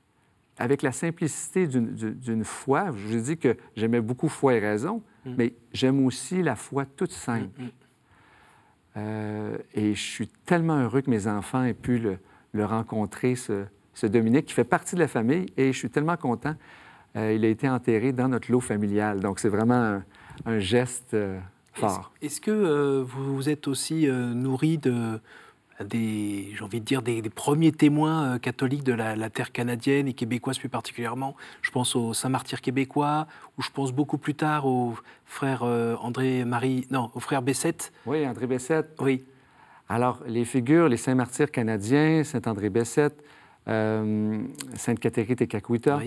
avec 0.59 0.81
la 0.81 0.91
simplicité 0.91 1.67
d'une 1.67 2.43
foi, 2.43 2.91
je 2.95 3.07
vous 3.07 3.15
ai 3.15 3.21
dit 3.21 3.37
que 3.37 3.55
j'aimais 3.77 4.01
beaucoup 4.01 4.27
foi 4.27 4.55
et 4.55 4.59
raison, 4.59 5.01
mm. 5.25 5.33
mais 5.37 5.53
j'aime 5.71 6.05
aussi 6.05 6.43
la 6.43 6.57
foi 6.57 6.85
toute 6.85 7.13
simple. 7.13 7.47
Mm, 7.57 7.63
mm. 7.63 7.69
Euh, 8.97 9.57
et 9.73 9.95
je 9.95 10.01
suis 10.01 10.27
tellement 10.27 10.77
heureux 10.77 11.01
que 11.01 11.09
mes 11.09 11.27
enfants 11.27 11.63
aient 11.63 11.73
pu 11.73 11.97
le, 11.97 12.65
rencontrer, 12.65 13.35
ce, 13.35 13.65
Dominique, 14.03 14.47
qui 14.47 14.53
fait 14.53 14.65
partie 14.65 14.95
de 14.95 14.99
la 14.99 15.07
famille, 15.07 15.45
et 15.55 15.71
je 15.71 15.77
suis 15.77 15.89
tellement 15.89 16.17
content. 16.17 16.55
Euh, 17.15 17.33
il 17.33 17.45
a 17.45 17.47
été 17.47 17.69
enterré 17.69 18.11
dans 18.11 18.27
notre 18.27 18.51
lot 18.51 18.59
familial, 18.59 19.21
donc 19.21 19.39
c'est 19.39 19.49
vraiment 19.49 20.01
un, 20.45 20.59
geste 20.59 21.13
euh, 21.13 21.39
fort. 21.71 22.11
Est-ce 22.21 22.41
que 22.41 23.01
vous 23.01 23.35
vous 23.35 23.49
êtes 23.49 23.67
aussi 23.69 24.07
nourri 24.07 24.77
de 24.77 25.19
des, 25.83 26.51
j'ai 26.55 26.63
envie 26.63 26.79
de 26.79 26.85
dire, 26.85 27.01
des, 27.01 27.21
premiers 27.29 27.71
témoins 27.71 28.35
euh, 28.35 28.37
catholiques 28.37 28.83
de 28.83 28.93
la, 28.93 29.29
terre 29.29 29.51
canadienne 29.51 30.07
et 30.07 30.13
québécoise 30.13 30.57
plus 30.57 30.69
particulièrement. 30.69 31.35
Je 31.61 31.71
pense 31.71 31.95
au 31.95 32.13
Saint-Martyr 32.13 32.61
québécois, 32.61 33.27
ou 33.57 33.61
je 33.61 33.69
pense 33.69 33.91
beaucoup 33.91 34.17
plus 34.17 34.35
tard 34.35 34.65
au 34.65 34.95
frère 35.25 35.61
euh, 35.63 35.95
André-Marie, 36.01 36.87
non, 36.91 37.11
au 37.13 37.19
frère 37.19 37.41
Bessette. 37.41 37.93
Oui, 38.05 38.27
André 38.27 38.47
Bessette. 38.47 38.95
Oui. 38.99 39.23
Alors, 39.87 40.19
les 40.27 40.45
figures, 40.45 40.89
les 40.89 40.97
Saint-Martyrs 40.97 41.51
canadiens, 41.51 42.23
Saint-André 42.23 42.69
Bessette, 42.69 43.23
euh, 43.67 44.43
Sainte-Catherine 44.75 45.37
et 45.39 45.47
Cacuita, 45.47 45.99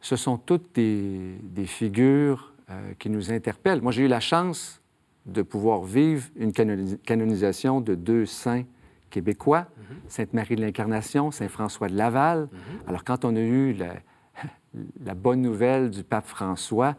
ce 0.00 0.16
sont 0.16 0.36
toutes 0.36 0.74
des, 0.74 1.38
figures 1.66 2.52
qui 2.98 3.08
nous 3.08 3.32
interpellent. 3.32 3.80
Moi, 3.80 3.92
j'ai 3.92 4.04
eu 4.04 4.08
la 4.08 4.20
chance 4.20 4.82
de 5.24 5.40
pouvoir 5.40 5.82
vivre 5.82 6.28
une 6.36 6.52
canonisation 6.52 7.80
de 7.80 7.94
deux 7.94 8.26
saints 8.26 8.64
québécois, 9.14 9.66
Sainte-Marie 10.08 10.56
de 10.56 10.60
l'Incarnation, 10.60 11.30
Saint-François 11.30 11.86
de 11.88 11.94
Laval. 11.94 12.48
Alors, 12.88 13.04
quand 13.04 13.24
on 13.24 13.36
a 13.36 13.40
eu 13.40 13.72
la, 13.72 15.14
bonne 15.14 15.40
nouvelle 15.40 15.90
du 15.90 16.02
pape 16.02 16.26
François, 16.26 16.96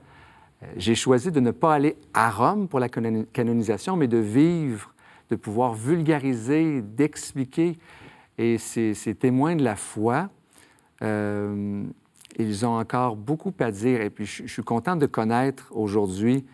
euh, 0.63 0.67
j'ai 0.77 0.95
choisi 0.95 1.29
de 1.29 1.41
ne 1.41 1.51
pas 1.51 1.73
aller 1.73 1.97
à 2.13 2.31
Rome 2.31 2.69
pour 2.69 2.79
la 2.79 2.87
canonisation, 2.87 3.97
mais 3.97 4.07
de 4.07 4.17
vivre, 4.17 4.93
de 5.29 5.35
pouvoir 5.35 5.73
vulgariser, 5.73 6.81
d'expliquer. 6.81 7.77
Et 8.37 8.57
ces, 8.59 8.93
témoins 9.19 9.57
de 9.57 9.63
la 9.65 9.75
foi, 9.75 10.29
euh, 11.01 11.83
ils 12.39 12.65
ont 12.65 12.79
encore 12.79 13.17
beaucoup 13.17 13.53
à 13.59 13.71
dire. 13.71 13.99
Et 13.99 14.09
puis, 14.09 14.25
je, 14.25 14.43
je 14.43 14.53
suis 14.53 14.63
content 14.63 14.95
de 14.95 15.05
connaître 15.05 15.69
aujourd'hui 15.75 16.45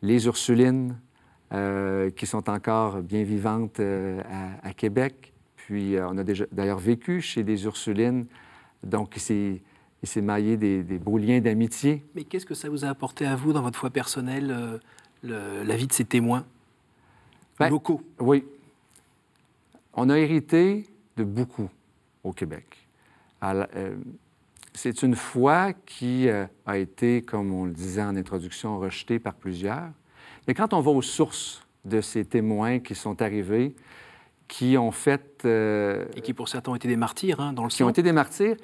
les 0.00 0.24
Ursulines, 0.24 0.96
euh, 1.52 2.08
qui 2.08 2.24
sont 2.24 2.48
encore 2.48 3.02
bien 3.02 3.24
vivantes 3.24 3.78
euh, 3.78 4.22
à, 4.62 4.72
Québec. 4.72 5.34
Puis 5.56 5.96
euh, 5.96 6.08
on 6.08 6.16
a 6.16 6.24
déjà 6.24 6.46
d'ailleurs 6.50 6.78
vécu 6.78 7.20
chez 7.20 7.42
des 7.42 7.64
Ursulines, 7.64 8.24
donc 8.82 9.16
il 9.16 9.60
s'est 10.02 10.22
maillé 10.22 10.56
des, 10.56 10.98
beaux 10.98 11.18
liens 11.18 11.40
d'amitié. 11.40 12.02
Mais 12.14 12.24
qu'est-ce 12.24 12.46
que 12.46 12.54
ça 12.54 12.70
vous 12.70 12.86
a 12.86 12.88
apporté 12.88 13.26
à 13.26 13.36
vous 13.36 13.52
dans 13.52 13.60
votre 13.60 13.78
foi 13.78 13.90
personnelle, 13.90 14.80
la 15.22 15.76
vie 15.76 15.86
de 15.86 15.92
ces 15.92 16.06
témoins 16.06 16.46
ben, 17.58 17.68
locaux? 17.68 18.00
Oui. 18.18 18.46
On 19.92 20.08
a 20.08 20.18
hérité 20.18 20.86
de 21.18 21.24
beaucoup 21.24 21.68
au 22.24 22.32
Québec. 22.32 22.88
C'est 24.72 25.02
une 25.02 25.16
foi 25.16 25.74
qui 25.74 26.30
a 26.30 26.78
été, 26.78 27.20
comme 27.20 27.52
on 27.52 27.66
le 27.66 27.72
disait 27.72 28.02
en 28.02 28.16
introduction, 28.16 28.78
rejetée 28.78 29.18
par 29.18 29.34
plusieurs. 29.34 29.90
Mais 30.46 30.54
quand 30.54 30.72
on 30.72 30.80
va 30.80 30.90
aux 30.90 31.02
sources 31.02 31.66
de 31.84 32.00
ces 32.00 32.24
témoins 32.24 32.78
qui 32.78 32.94
sont 32.94 33.22
arrivés, 33.22 33.74
qui 34.48 34.76
ont 34.76 34.90
fait... 34.90 35.42
Euh, 35.44 36.04
Et 36.14 36.20
qui 36.20 36.34
pour 36.34 36.48
certains 36.48 36.72
ont 36.72 36.76
été 36.76 36.88
des 36.88 36.96
martyrs 36.96 37.40
hein, 37.40 37.52
dans 37.52 37.64
le 37.64 37.70
Qui 37.70 37.82
ont 37.82 37.88
été 37.88 38.02
des 38.02 38.12
martyrs, 38.12 38.56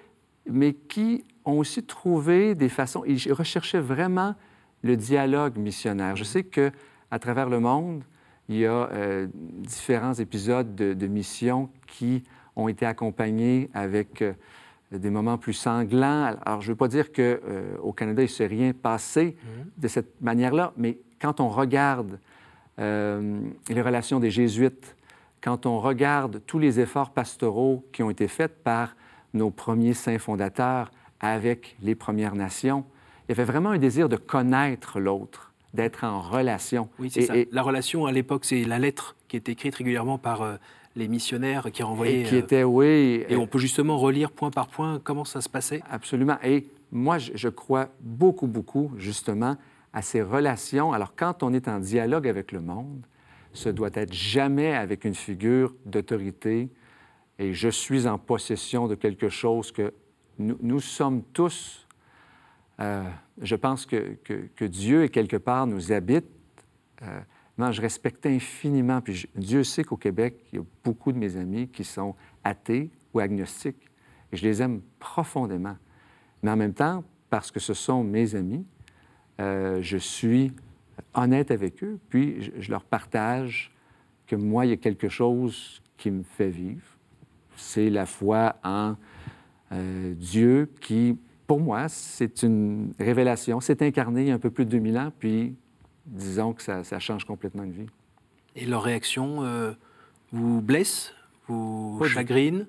mais 0.47 0.75
qui 0.75 1.25
ont 1.45 1.59
aussi 1.59 1.83
trouvé 1.83 2.55
des 2.55 2.69
façons... 2.69 3.05
Ils 3.07 3.33
recherchaient 3.33 3.81
vraiment 3.81 4.35
le 4.83 4.97
dialogue 4.97 5.57
missionnaire. 5.57 6.15
Je 6.15 6.25
sais 6.25 6.45
que 6.45 6.71
à 7.11 7.19
travers 7.19 7.49
le 7.49 7.59
monde, 7.59 8.05
il 8.49 8.57
y 8.59 8.67
a 8.67 8.91
euh, 8.91 9.29
différents 9.35 10.15
épisodes 10.15 10.75
de, 10.75 10.95
de 10.95 11.07
missions 11.07 11.71
qui 11.87 12.23
ont 12.55 12.69
été 12.69 12.87
accompagnés 12.87 13.71
avec 13.73 14.23
euh, 14.23 14.35
des 14.93 15.11
moments 15.11 15.39
plus 15.39 15.55
sanglants. 15.55 16.35
Alors, 16.45 16.61
je 16.61 16.69
ne 16.69 16.73
veux 16.73 16.77
pas 16.77 16.89
dire 16.89 17.13
qu'au 17.13 17.93
Canada, 17.93 18.23
il 18.23 18.27
ne 18.27 18.31
s'est 18.31 18.47
rien 18.47 18.73
passé 18.73 19.37
mmh. 19.37 19.81
de 19.81 19.89
cette 19.89 20.21
manière-là, 20.21 20.73
mais 20.77 20.99
quand 21.21 21.41
on 21.41 21.49
regarde 21.49 22.19
euh, 22.79 23.41
les 23.69 23.83
relations 23.83 24.21
des 24.21 24.31
Jésuites, 24.31 24.97
quand 25.43 25.67
on 25.67 25.81
regarde 25.81 26.41
tous 26.47 26.59
les 26.59 26.81
efforts 26.81 27.11
pastoraux 27.11 27.85
qui 27.93 28.03
ont 28.03 28.11
été 28.11 28.29
faits 28.29 28.63
par 28.63 28.97
nos 29.35 29.51
premiers 29.51 29.95
saints 29.95 30.19
fondateurs 30.19 30.91
avec 31.21 31.77
les 31.83 31.95
Premières 31.95 32.35
Nations, 32.35 32.85
il 33.29 33.33
y 33.33 33.33
avait 33.33 33.45
vraiment 33.45 33.71
un 33.71 33.79
désir 33.79 34.09
de 34.09 34.17
connaître 34.17 35.01
l'autre, 35.01 35.53
d'être 35.75 36.05
en 36.05 36.21
relation. 36.21 36.89
Oui, 36.99 37.11
c'est 37.11 37.23
ça. 37.23 37.35
La 37.53 37.63
relation, 37.63 38.07
à 38.07 38.13
l'époque, 38.13 38.45
c'est 38.45 38.65
la 38.65 38.79
lettre 38.79 39.17
qui 39.29 39.37
est 39.37 39.49
écrite 39.49 39.75
régulièrement 39.75 40.19
par 40.19 40.43
euh, 40.43 40.57
les 40.97 41.09
missionnaires 41.09 41.71
qui 41.73 41.83
renvoyaient... 41.83 42.23
Et 42.23 42.25
qui 42.25 42.37
était, 42.37 42.65
oui... 42.65 43.25
Et 43.29 43.37
on 43.37 43.47
peut 43.47 43.59
justement 43.59 43.99
relire 43.99 44.31
point 44.31 44.51
par 44.51 44.69
point 44.69 45.01
comment 45.03 45.25
ça 45.25 45.41
se 45.41 45.49
passait. 45.49 45.83
Absolument. 45.91 46.39
Et 46.43 46.67
moi, 46.91 47.19
je 47.19 47.49
crois 47.49 47.89
beaucoup, 48.01 48.47
beaucoup, 48.47 48.93
justement, 48.97 49.57
à 49.93 50.03
ces 50.03 50.23
relations. 50.23 50.93
Alors, 50.93 51.15
quand 51.17 51.43
on 51.43 51.53
est 51.53 51.69
en 51.69 51.79
dialogue 51.79 52.29
avec 52.29 52.53
le 52.53 52.61
monde, 52.61 53.07
ce 53.53 53.69
doit 53.69 53.91
être 53.95 54.13
jamais 54.13 54.75
avec 54.75 55.05
une 55.05 55.15
figure 55.15 55.75
d'autorité 55.87 56.71
et 57.39 57.53
je 57.53 57.69
suis 57.69 58.07
en 58.07 58.19
possession 58.19 58.89
de 58.89 58.95
quelque 58.95 59.29
chose 59.29 59.73
que 59.73 59.93
nous, 60.39 60.81
sommes 60.81 61.23
tous. 61.33 61.87
Euh, 62.79 63.03
je 63.41 63.57
pense 63.57 63.87
que, 63.87 64.17
que, 64.25 64.65
Dieu, 64.65 65.05
est 65.05 65.09
quelque 65.09 65.37
part, 65.37 65.67
nous 65.67 65.93
habite. 65.93 66.27
Euh, 67.03 67.21
moi, 67.57 67.73
je 67.73 67.81
respecte 67.81 68.25
infiniment. 68.27 69.01
Puis 69.01 69.29
Dieu 69.35 69.65
sait 69.65 69.83
qu'au 69.83 69.97
Québec, 69.97 70.45
il 70.53 70.59
y 70.59 70.63
a 70.63 70.65
beaucoup 70.85 71.11
de 71.11 71.19
mes 71.19 71.37
amis 71.37 71.69
qui 71.69 71.83
sont 71.83 72.15
athées 72.45 72.91
ou 73.13 73.19
agnostiques. 73.19 73.89
Et 74.33 74.37
je 74.37 74.45
les 74.45 74.63
aime 74.63 74.81
profondément. 75.01 75.77
Mais 76.43 76.53
en 76.53 76.57
même 76.57 76.75
temps, 76.75 77.03
parce 77.31 77.51
que 77.51 77.59
ce 77.59 77.75
sont 77.75 78.05
mes 78.05 78.37
amis, 78.37 78.65
euh, 79.41 79.79
je 79.83 79.97
suis 79.97 80.53
honnête 81.15 81.51
avec 81.51 81.83
eux, 81.85 81.99
puis 82.09 82.53
je, 82.59 82.71
leur 82.71 82.83
partage 82.83 83.73
que 84.27 84.37
moi, 84.37 84.67
il 84.67 84.71
y 84.71 84.73
a 84.73 84.77
quelque 84.77 85.09
chose 85.09 85.81
qui 85.97 86.11
me 86.11 86.23
fait 86.23 86.49
vivre. 86.49 86.83
C'est 87.57 87.91
la 87.91 88.07
foi 88.07 88.57
en 88.65 88.97
euh, 89.73 90.15
Dieu 90.15 90.71
qui, 90.81 91.17
pour 91.47 91.61
moi, 91.61 91.89
c'est 91.89 92.43
une 92.43 92.93
révélation. 92.99 93.61
C'est 93.61 93.83
incarné 93.83 94.23
il 94.23 94.29
y 94.29 94.31
a 94.31 94.35
un 94.35 94.39
peu 94.39 94.51
plus 94.51 94.65
de 94.65 94.71
2000 94.71 94.99
ans, 94.99 95.13
puis 95.19 95.55
disons 96.07 96.53
que 96.53 96.63
ça, 96.63 96.99
change 96.99 97.25
complètement 97.25 97.65
de 97.65 97.73
vie. 97.73 97.87
Et 98.57 98.67
leur 98.67 98.83
réaction 98.83 99.45
euh, 99.45 99.73
vous 100.33 100.61
blesse, 100.61 101.15
vous 101.47 102.03
chagrine? 102.05 102.67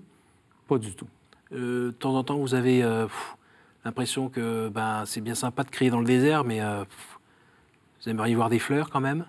Pas 0.68 0.78
du 0.78 0.94
tout. 0.94 1.08
de 1.52 1.94
temps 1.98 2.16
en 2.16 2.24
temps, 2.24 2.38
vous 2.38 2.54
avez 2.54 2.84
l'impression 3.86 4.30
que 4.30 4.70
ben, 4.70 5.04
c'est 5.06 5.22
bien 5.22 5.36
sympa 5.36 5.64
de 5.64 5.70
crier 5.70 5.92
dans 5.92 6.00
le 6.00 6.06
désert, 6.06 6.44
mais 6.44 6.62
euh, 6.62 6.84
vous 8.02 8.10
aimeriez 8.10 8.36
voir 8.36 8.50
des 8.50 8.60
fleurs 8.60 8.90
quand 8.90 9.02
même? 9.02 9.26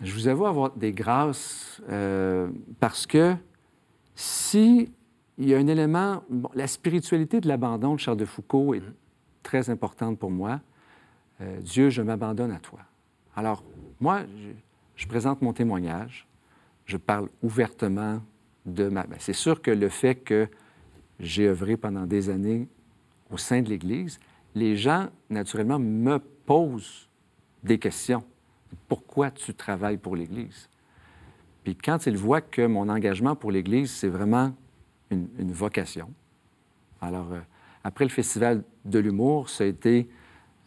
Je 0.00 0.12
vous 0.14 0.28
avoue 0.28 0.46
avoir 0.46 0.70
des 0.72 0.92
grâces 0.92 1.82
euh, 1.90 2.48
parce 2.80 3.06
que 3.06 3.34
si 4.14 4.92
il 5.40 5.48
y 5.48 5.54
a 5.54 5.58
un 5.58 5.66
élément, 5.66 6.22
la 6.54 6.66
spiritualité 6.66 7.40
de 7.40 7.48
l'abandon 7.48 7.94
de 7.94 8.00
Charles 8.00 8.18
de 8.18 8.26
Foucault 8.26 8.74
est 8.74 8.80
mhm. 8.80 8.94
très 9.42 9.70
importante 9.70 10.18
pour 10.18 10.30
moi. 10.30 10.60
Euh, 11.40 11.60
Dieu, 11.60 11.88
je 11.88 12.02
m'abandonne 12.02 12.52
à 12.52 12.58
toi. 12.58 12.80
Alors, 13.34 13.64
moi, 14.00 14.20
je, 14.96 15.06
présente 15.06 15.40
mon 15.40 15.54
témoignage, 15.54 16.28
je 16.84 16.98
parle 16.98 17.28
ouvertement 17.42 18.20
de 18.66 18.88
ma... 18.88 19.04
Ben, 19.04 19.16
c'est 19.18 19.32
sûr 19.32 19.62
que 19.62 19.70
le 19.70 19.88
fait 19.88 20.16
que 20.16 20.46
j'ai 21.18 21.48
œuvré 21.48 21.78
pendant 21.78 22.04
des 22.04 22.28
années 22.28 22.68
au 23.30 23.38
sein 23.38 23.62
de 23.62 23.68
l'Église, 23.68 24.18
les 24.54 24.76
gens, 24.76 25.08
naturellement, 25.28 25.78
me 25.78 26.18
posent 26.18 27.08
des 27.62 27.78
questions. 27.78 28.24
Pourquoi 28.88 29.30
tu 29.30 29.54
travailles 29.54 29.98
pour 29.98 30.16
l'Église? 30.16 30.68
Puis 31.64 31.76
quand 31.76 32.06
ils 32.06 32.16
voient 32.16 32.40
que 32.40 32.66
mon 32.66 32.88
engagement 32.88 33.36
pour 33.36 33.52
l'Église, 33.52 33.90
c'est 33.90 34.08
vraiment 34.08 34.52
une, 35.10 35.28
vocation. 35.52 36.10
Alors, 37.00 37.32
euh, 37.32 37.40
après 37.84 38.04
le 38.04 38.10
Festival 38.10 38.62
de 38.84 38.98
l'humour, 38.98 39.48
ça 39.48 39.64
a 39.64 39.66
été 39.66 40.08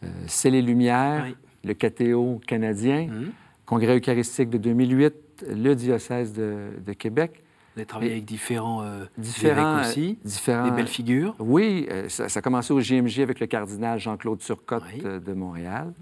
euh, 0.02 0.08
C'est 0.26 0.50
les 0.50 0.62
Lumières, 0.62 1.26
le 1.64 1.74
KTO 1.74 2.40
canadien, 2.46 3.06
mmh. 3.06 3.32
Congrès 3.64 3.96
eucharistique 3.96 4.50
de 4.50 4.58
2008, 4.58 5.46
le 5.48 5.74
diocèse 5.74 6.34
de 6.34 6.92
Québec. 6.92 7.43
Vous 7.74 7.80
avez 7.80 7.86
travaillé 7.86 8.12
avec 8.12 8.24
différents, 8.24 8.82
euh, 8.82 9.04
différents 9.18 9.80
aussi, 9.80 10.18
différents, 10.24 10.64
des 10.64 10.70
belles 10.70 10.86
figures. 10.86 11.34
Oui, 11.38 11.86
euh, 11.90 12.08
ça, 12.08 12.26
a 12.32 12.42
commencé 12.42 12.72
au 12.72 12.80
JMJ 12.80 13.20
avec 13.20 13.40
le 13.40 13.46
cardinal 13.46 13.98
Jean-Claude 13.98 14.38
Turcotte 14.38 14.84
euh, 15.04 15.18
de 15.18 15.32
Montréal. 15.32 15.92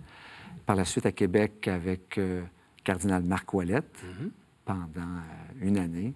Par 0.66 0.76
la 0.76 0.84
suite 0.84 1.06
à 1.06 1.12
Québec 1.12 1.66
avec 1.66 2.16
le 2.16 2.42
cardinal 2.84 3.22
Marc 3.24 3.52
Ouellette 3.52 4.04
mhm. 4.04 4.30
pendant 4.64 5.08
une 5.60 5.76
année. 5.76 6.14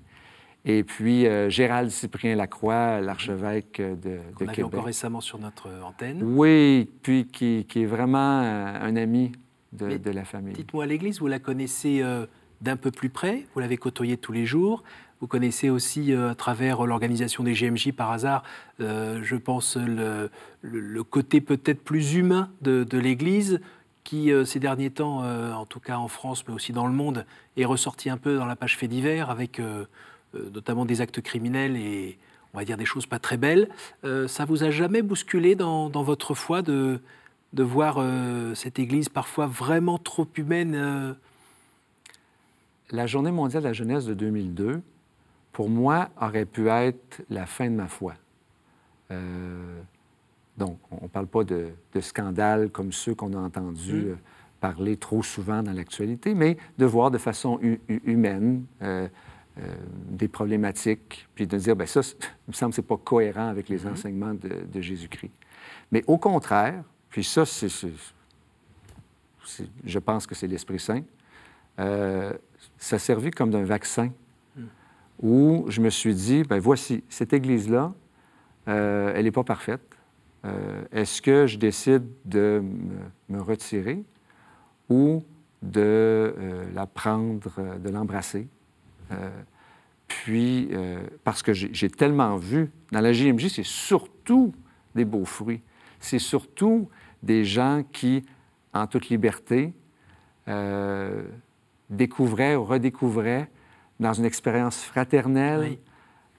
Et 0.68 0.82
puis 0.82 1.26
euh, 1.26 1.48
Gérald 1.48 1.90
Cyprien 1.90 2.34
Lacroix, 2.34 3.00
l'archevêque 3.00 3.80
de, 3.80 3.94
de 3.94 4.20
On 4.34 4.46
Québec. 4.46 4.64
encore 4.64 4.84
récemment 4.84 5.20
sur 5.20 5.38
notre 5.38 5.68
antenne. 5.84 6.20
Oui, 6.25 6.90
puis 7.02 7.28
qui, 7.28 7.64
qui 7.68 7.82
est 7.82 7.86
vraiment 7.86 8.42
euh, 8.42 8.78
un 8.82 8.96
ami 8.96 9.30
de, 9.72 9.96
de 9.96 10.10
la 10.10 10.25
famille. 10.25 10.54
Dites-moi, 10.54 10.84
l'Église, 10.86 11.20
vous 11.20 11.28
la 11.28 11.38
connaissez 11.38 12.02
euh, 12.02 12.26
d'un 12.60 12.76
peu 12.76 12.90
plus 12.90 13.10
près, 13.10 13.44
vous 13.54 13.60
l'avez 13.60 13.76
côtoyée 13.76 14.16
tous 14.16 14.32
les 14.32 14.44
jours? 14.44 14.82
Vous 15.20 15.26
connaissez 15.26 15.70
aussi 15.70 16.12
euh, 16.12 16.30
à 16.30 16.35
travers 16.35 16.85
l'organisation 16.85 17.42
des 17.42 17.54
GMJ 17.54 17.92
par 17.92 18.11
hasard, 18.11 18.42
euh, 18.80 19.20
je 19.23 19.37
pense, 19.37 19.76
le, 19.76 20.30
côté 21.02 21.40
peut-être 21.40 21.82
plus 21.82 22.14
humain 22.14 22.50
de, 22.61 22.99
l'Église 22.99 23.61
qui, 24.04 24.30
euh, 24.30 24.44
ces 24.44 24.61
derniers 24.61 24.90
temps, 24.90 25.25
euh, 25.25 25.52
en 25.52 25.66
tout 25.66 25.80
cas 25.80 25.96
en 25.96 26.08
France, 26.08 26.44
mais 26.46 26.54
aussi 26.54 26.73
dans 26.73 26.87
le 26.87 26.92
monde, 26.92 27.25
est 27.56 27.64
ressorti 27.64 28.11
un 28.11 28.18
peu 28.18 28.37
dans 28.37 28.46
la 28.46 28.56
page 28.56 28.76
fait 28.76 28.88
divers 28.88 29.30
avec 29.30 29.58
euh, 29.58 29.85
euh, 30.35 30.50
notamment 30.52 30.85
des 30.85 31.00
actes 31.00 31.20
criminels 31.20 31.76
et 31.76 32.18
on 32.54 32.58
va 32.58 32.64
dire 32.64 32.76
des 32.76 32.85
choses 32.85 33.06
pas 33.06 33.18
très 33.18 33.37
belles. 33.37 33.68
Euh, 34.04 34.26
ça 34.28 34.44
vous 34.44 34.64
a 34.64 34.70
jamais 34.70 35.02
bousculé 35.02 35.54
dans, 35.54 35.88
votre 35.88 36.35
foi 36.35 36.62
de, 36.62 37.00
de 37.52 37.62
voir 37.62 37.96
euh, 37.99 38.54
cette 38.54 38.78
Église 38.78 39.08
parfois 39.08 39.46
vraiment 39.46 39.99
trop 39.99 40.26
humaine 40.37 40.75
euh, 40.75 41.12
La 42.90 43.06
Journée 43.06 43.30
mondiale 43.30 43.62
de 43.62 43.68
la 43.68 43.73
jeunesse 43.73 44.04
de 44.06 44.14
2002, 44.14 44.80
pour 45.56 45.70
moi, 45.70 46.10
aurait 46.20 46.44
pu 46.44 46.68
être 46.68 47.22
la 47.30 47.46
fin 47.46 47.64
de 47.70 47.75
ma 47.76 47.88
foi. 47.88 48.12
Euh, 49.10 49.80
donc, 50.58 50.78
on 50.90 51.04
ne 51.04 51.08
parle 51.08 51.26
pas 51.28 51.44
de, 51.44 51.68
de 51.94 52.00
scandales 52.02 52.68
comme 52.68 52.92
ceux 52.92 53.14
qu'on 53.14 53.32
a 53.32 53.38
entendus 53.38 54.04
Mm. 54.04 54.08
euh, 54.10 54.14
parler 54.60 54.98
trop 54.98 55.22
souvent 55.22 55.62
dans 55.62 55.72
l'actualité, 55.72 56.34
mais 56.34 56.58
de 56.76 56.84
voir 56.84 57.10
de 57.10 57.16
façon 57.16 57.58
hu- 57.62 57.80
hu- 57.88 58.02
humaine 58.04 58.66
euh, 58.82 59.08
euh, 59.58 59.75
des 60.10 60.28
problématiques, 60.28 61.26
puis 61.34 61.46
de 61.46 61.56
dire, 61.56 61.75
ben 61.75 61.86
ça, 61.86 62.02
il 62.02 62.48
me 62.48 62.52
semble 62.52 62.72
que 62.72 62.76
ce 62.76 62.80
n'est 62.82 62.86
pas 62.86 62.98
cohérent 62.98 63.48
avec 63.48 63.70
les 63.70 63.86
enseignements 63.86 64.34
de, 64.34 64.50
de 64.70 64.80
Jésus-Christ. 64.82 65.32
Mais 65.90 66.04
au 66.06 66.18
contraire, 66.18 66.84
puis 67.08 67.25
ça, 67.25 67.44
je 69.84 69.98
pense 70.00 70.26
que 70.26 70.34
c'est 70.34 70.48
l'Esprit 70.48 70.80
Saint, 70.80 71.02
ça 71.78 72.98
servait 72.98 73.30
comme 73.30 73.50
d'un 73.50 73.64
vaccin 73.64 74.10
où 75.23 75.64
je 75.68 75.80
me 75.80 75.90
suis 75.90 76.14
dit, 76.14 76.42
ben 76.42 76.58
voici, 76.58 77.02
cette 77.08 77.32
Église-là, 77.32 77.94
euh, 78.68 79.12
elle 79.14 79.25
n'est 79.25 79.32
pas 79.32 79.44
parfaite. 79.44 79.80
Euh, 80.44 80.82
Est-ce 80.92 81.23
que 81.23 81.46
je 81.46 81.58
décide 81.58 82.04
de 82.25 82.62
me, 83.28 83.40
retirer 83.40 84.04
ou 84.88 85.25
de 85.62 85.80
euh, 85.80 86.64
la 86.75 86.87
prendre, 86.87 87.78
de 87.78 87.88
l'embrasser? 87.88 88.49
Puis, 90.08 90.70
parce 91.23 91.42
que 91.42 91.52
j'ai 91.52 91.88
tellement 91.88 92.37
vu, 92.37 92.70
dans 92.90 93.00
la 93.00 93.12
JMJ, 93.12 93.49
c'est 93.49 93.64
surtout 93.64 94.52
des 94.96 95.04
beaux 95.04 95.25
fruits. 95.25 95.62
C'est 96.00 96.18
surtout 96.18 96.88
des 97.23 97.44
gens 97.44 97.85
qui, 97.92 98.25
en 98.75 98.88
toute 98.88 99.08
liberté, 99.08 99.73
découvraient 101.88 102.56
ou 102.56 102.64
redécouvraient 102.64 103.49
dans 104.00 104.12
une 104.12 104.24
expérience 104.24 104.82
fraternelle, 104.82 105.60
Oui. 105.60 105.78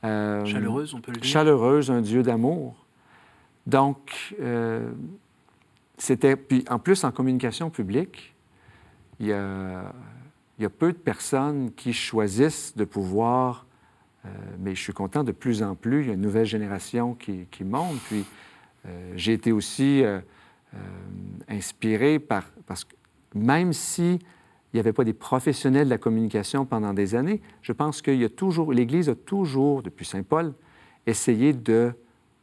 euh, 0.04 0.46
chaleureuse, 0.46 0.94
on 0.94 1.02
peut 1.02 1.12
le 1.12 1.18
dire 1.20 1.30
chaleureuse, 1.32 1.90
un 1.92 2.02
Dieu 2.02 2.24
d'amour. 2.24 2.86
Donc, 3.66 4.36
euh, 4.40 4.92
c'était. 5.98 6.36
Puis 6.36 6.64
en 6.70 6.80
plus, 6.80 7.04
en 7.04 7.12
communication 7.12 7.70
publique, 7.70 8.36
il 9.20 9.28
y 9.28 9.34
a, 9.34 9.92
il 10.58 10.64
y 10.64 10.66
a 10.66 10.70
peu 10.70 10.92
de 10.94 10.98
personnes 10.98 11.72
qui 11.74 11.94
choisissent 11.94 12.76
de 12.78 12.86
pouvoir. 12.86 13.66
euh, 14.26 14.30
mais 14.60 14.76
je 14.76 14.82
suis 14.82 14.94
content 14.94 15.24
de 15.24 15.32
plus 15.32 15.64
en 15.64 15.76
plus. 15.76 16.02
Il 16.04 16.08
y 16.08 16.12
a 16.12 16.14
une 16.14 16.22
nouvelle 16.22 16.46
génération 16.46 17.14
qui, 17.16 17.46
qui 17.52 17.64
monte. 17.64 17.98
Puis 18.08 18.26
j'ai 19.16 19.34
été 19.34 19.52
aussi 19.52 20.04
inspiré 21.50 22.20
par. 22.20 22.44
Parce 22.66 22.84
que 22.86 22.94
même 23.36 23.74
si 23.74 24.20
il 24.74 24.78
n'y 24.78 24.80
avait 24.80 24.94
pas 24.94 25.04
des 25.04 25.14
professionnels 25.14 25.86
de 25.86 25.90
la 25.90 25.98
communication 25.98 26.66
pendant 26.66 26.94
des 26.94 27.16
années, 27.16 27.42
je 27.62 27.72
pense 27.72 28.02
qu'il 28.02 28.18
y 28.18 28.26
a 28.26 28.30
toujours. 28.30 28.74
L'Église 28.74 29.10
a 29.10 29.16
toujours, 29.16 29.82
depuis 29.82 30.06
Saint 30.06 30.24
Paul, 30.24 30.54
essayé 31.06 31.54
de 31.54 31.94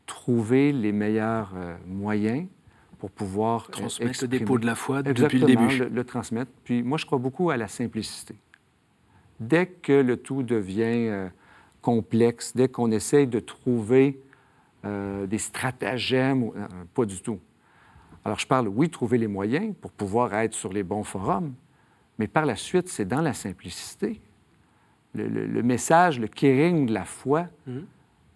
trouver 0.07 0.73
les 0.73 0.93
meilleurs 0.93 1.53
euh, 1.55 1.77
moyens 1.87 2.47
pour 2.99 3.11
pouvoir 3.11 3.67
euh, 3.69 3.73
transmettre 3.73 4.23
le 4.23 4.29
dépôt 4.29 4.59
de 4.59 4.67
la 4.67 4.75
foi 4.75 5.03
depuis 5.03 5.39
le 5.39 5.47
début. 5.47 5.79
Le, 5.79 5.89
le 5.89 6.05
transmettre. 6.05 6.51
Puis 6.65 6.83
moi, 6.83 6.97
je 6.97 7.05
crois 7.05 7.19
beaucoup 7.19 7.51
à 7.51 7.57
la 7.57 7.69
simplicité. 7.69 8.35
Dès 9.41 9.67
que 9.67 9.93
le 9.93 10.17
tout 10.17 10.43
devient 10.43 11.09
euh, 11.09 11.29
complexe, 11.83 12.55
dès 12.57 12.69
qu'on 12.69 12.91
essaye 12.91 13.27
de 13.27 13.41
trouver 13.41 14.23
euh, 14.87 15.27
des 15.27 15.39
stratagèmes, 15.39 16.51
pas 16.95 17.05
du 17.05 17.21
tout. 17.21 17.39
Alors, 18.25 18.39
je 18.39 18.47
parle, 18.47 18.69
oui, 18.69 18.89
trouver 18.89 19.19
les 19.19 19.27
moyens 19.27 19.75
pour 19.81 19.91
pouvoir 19.91 20.33
être 20.35 20.55
sur 20.55 20.73
les 20.73 20.83
bons 20.83 21.05
forums, 21.05 21.53
mais 22.19 22.27
par 22.29 22.45
la 22.47 22.57
suite, 22.57 22.89
c'est 22.89 23.05
dans 23.07 23.21
la 23.21 23.33
simplicité. 23.35 24.21
Le, 25.15 25.29
le- 25.29 25.47
le 25.47 25.63
message, 25.63 26.19
le 26.21 26.27
caring 26.29 26.87
de 26.87 26.93
la 26.95 27.05
foi, 27.05 27.47
Mhm. 27.67 27.85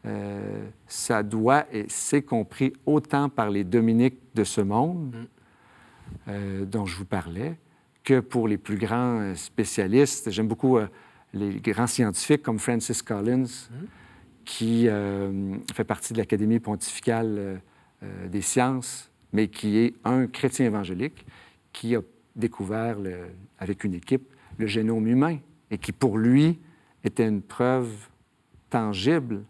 euh, 0.06 0.64
ça 0.86 1.22
doit, 1.22 1.66
et 1.72 1.86
c'est 1.88 2.22
compris 2.22 2.72
autant 2.86 3.28
par 3.28 3.50
les 3.50 3.64
Dominiques 3.64 4.18
de 4.34 4.44
ce 4.44 4.60
monde, 4.60 5.14
Mhm. 5.14 5.26
euh, 6.28 6.64
dont 6.64 6.86
je 6.86 6.96
vous 6.96 7.04
parlais, 7.04 7.56
que 8.04 8.20
pour 8.20 8.48
les 8.48 8.58
plus 8.58 8.76
grands 8.78 9.20
euh, 9.20 9.34
spécialistes. 9.34 10.30
J'aime 10.30 10.48
beaucoup 10.48 10.78
euh, 10.78 10.86
les 11.34 11.56
grands 11.60 11.86
scientifiques 11.86 12.42
comme 12.42 12.58
Francis 12.58 13.02
Collins, 13.02 13.68
qui 14.44 14.88
euh, 14.88 15.56
fait 15.74 15.84
partie 15.84 16.14
de 16.14 16.18
l'Académie 16.18 16.58
pontificale 16.60 17.60
des 18.30 18.40
sciences, 18.42 19.10
mais 19.32 19.48
qui 19.48 19.76
est 19.78 19.94
un 20.04 20.26
chrétien 20.28 20.64
évangélique 20.66 21.26
qui 21.72 21.96
a 21.96 22.00
découvert, 22.36 22.98
le- 22.98 23.26
avec 23.58 23.84
une 23.84 23.94
équipe, 23.94 24.28
le 24.58 24.66
génome 24.66 25.06
humain 25.06 25.38
et 25.70 25.78
qui, 25.78 25.92
pour 25.92 26.18
lui, 26.18 26.58
était 27.04 27.26
une 27.26 27.42
preuve 27.42 27.88
tangible 28.70 29.42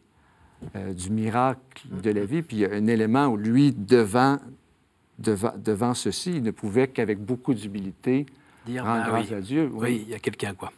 euh, 0.74 0.92
du 0.92 1.10
miracle 1.10 1.86
de 2.02 2.10
la 2.10 2.24
vie. 2.24 2.42
Puis 2.42 2.58
il 2.58 2.60
y 2.60 2.66
a 2.66 2.72
un 2.72 2.86
élément 2.86 3.26
où 3.26 3.36
lui, 3.36 3.72
devant, 3.72 4.38
devant, 5.18 5.52
devant 5.56 5.94
ceci, 5.94 6.32
il 6.36 6.42
ne 6.42 6.50
pouvait 6.50 6.88
qu'avec 6.88 7.18
beaucoup 7.18 7.54
d'humilité 7.54 8.26
Dire, 8.66 8.84
rendre 8.84 9.04
bah 9.04 9.10
grâce 9.10 9.28
oui, 9.30 9.34
à 9.34 9.40
Dieu. 9.40 9.70
oui, 9.72 10.04
il 10.06 10.10
y 10.10 10.14
a 10.14 10.18
quelqu'un, 10.18 10.54
quoi. 10.54 10.72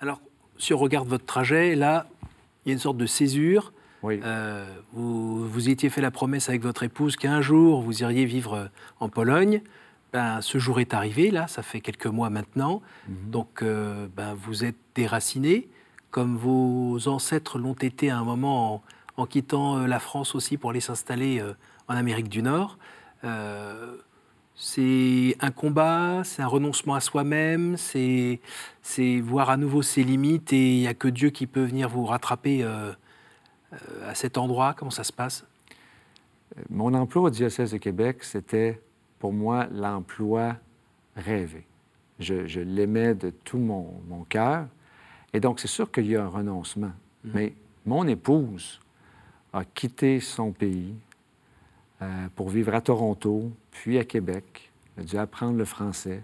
Alors, 0.00 0.20
si 0.58 0.74
on 0.74 0.78
regarde 0.78 1.08
votre 1.08 1.24
trajet, 1.24 1.74
là, 1.74 2.06
il 2.64 2.68
y 2.68 2.72
a 2.72 2.74
une 2.74 2.80
sorte 2.80 2.96
de 2.96 3.06
césure. 3.06 3.72
Oui. 4.02 4.20
Euh, 4.24 4.66
vous 4.92 5.46
vous 5.46 5.68
étiez 5.68 5.90
fait 5.90 6.00
la 6.00 6.10
promesse 6.10 6.48
avec 6.48 6.62
votre 6.62 6.82
épouse 6.82 7.16
qu'un 7.16 7.40
jour, 7.40 7.82
vous 7.82 8.02
iriez 8.02 8.24
vivre 8.24 8.54
euh, 8.54 8.66
en 8.98 9.08
Pologne. 9.08 9.62
Ben, 10.12 10.40
ce 10.40 10.58
jour 10.58 10.80
est 10.80 10.92
arrivé, 10.92 11.30
là, 11.30 11.46
ça 11.46 11.62
fait 11.62 11.80
quelques 11.80 12.06
mois 12.06 12.30
maintenant. 12.30 12.82
Mhm. 13.08 13.30
Donc, 13.30 13.62
euh, 13.62 14.08
ben, 14.16 14.34
vous 14.34 14.64
êtes 14.64 14.76
déraciné, 14.94 15.68
comme 16.10 16.36
vos 16.36 17.06
ancêtres 17.06 17.58
l'ont 17.58 17.74
été 17.74 18.10
à 18.10 18.18
un 18.18 18.24
moment 18.24 18.74
en, 18.74 18.82
en 19.22 19.26
quittant 19.26 19.78
euh, 19.78 19.86
la 19.86 20.00
France 20.00 20.34
aussi 20.34 20.56
pour 20.56 20.70
aller 20.70 20.80
s'installer 20.80 21.40
euh, 21.40 21.52
en 21.86 21.94
Amérique 21.94 22.28
du 22.28 22.42
Nord. 22.42 22.78
C'est 24.62 25.36
un 25.40 25.50
combat, 25.50 26.22
c'est 26.24 26.42
un 26.42 26.46
renoncement 26.46 26.94
à 26.94 27.00
soi-même, 27.00 27.76
c'est 27.78 28.40
voir 29.22 29.48
à 29.48 29.56
nouveau 29.56 29.80
ses 29.80 30.04
limites 30.04 30.52
et 30.52 30.74
il 30.74 30.80
n'y 30.80 30.86
a 30.86 30.92
que 30.92 31.08
Dieu 31.08 31.30
qui 31.30 31.46
peut 31.46 31.64
venir 31.64 31.88
vous 31.88 32.04
rattraper 32.04 32.62
à 32.62 34.14
cet 34.14 34.36
endroit. 34.36 34.74
Comment 34.74 34.90
ça 34.90 35.04
se 35.04 35.12
passe? 35.14 35.46
Mon 36.68 36.92
emploi 36.92 37.22
au 37.22 37.30
diocèse 37.30 37.72
de 37.72 37.78
Québec, 37.78 38.22
c'était 38.22 38.82
pour 39.20 39.32
moi 39.32 39.68
l'emploi 39.72 40.56
rêvé. 41.14 41.64
Je, 42.18 42.46
je 42.46 42.60
l'aimais 42.60 43.14
de 43.14 43.30
tout 43.30 43.58
mon, 43.58 44.02
mon 44.08 44.24
cœur. 44.24 44.66
Et 45.32 45.38
donc, 45.38 45.60
c'est 45.60 45.68
sûr 45.68 45.92
qu'il 45.92 46.06
y 46.06 46.16
a 46.16 46.24
un 46.24 46.28
renoncement. 46.28 46.90
Mais 47.22 47.54
mon 47.86 48.08
épouse 48.08 48.80
a 49.52 49.64
quitté 49.64 50.18
son 50.18 50.50
pays 50.50 50.94
euh, 52.02 52.26
pour 52.34 52.48
vivre 52.48 52.74
à 52.74 52.80
Toronto, 52.80 53.52
puis 53.70 53.98
à 53.98 54.04
Québec. 54.04 54.72
Elle 54.96 55.04
a 55.04 55.06
dû 55.06 55.16
apprendre 55.16 55.56
le 55.56 55.64
français. 55.64 56.22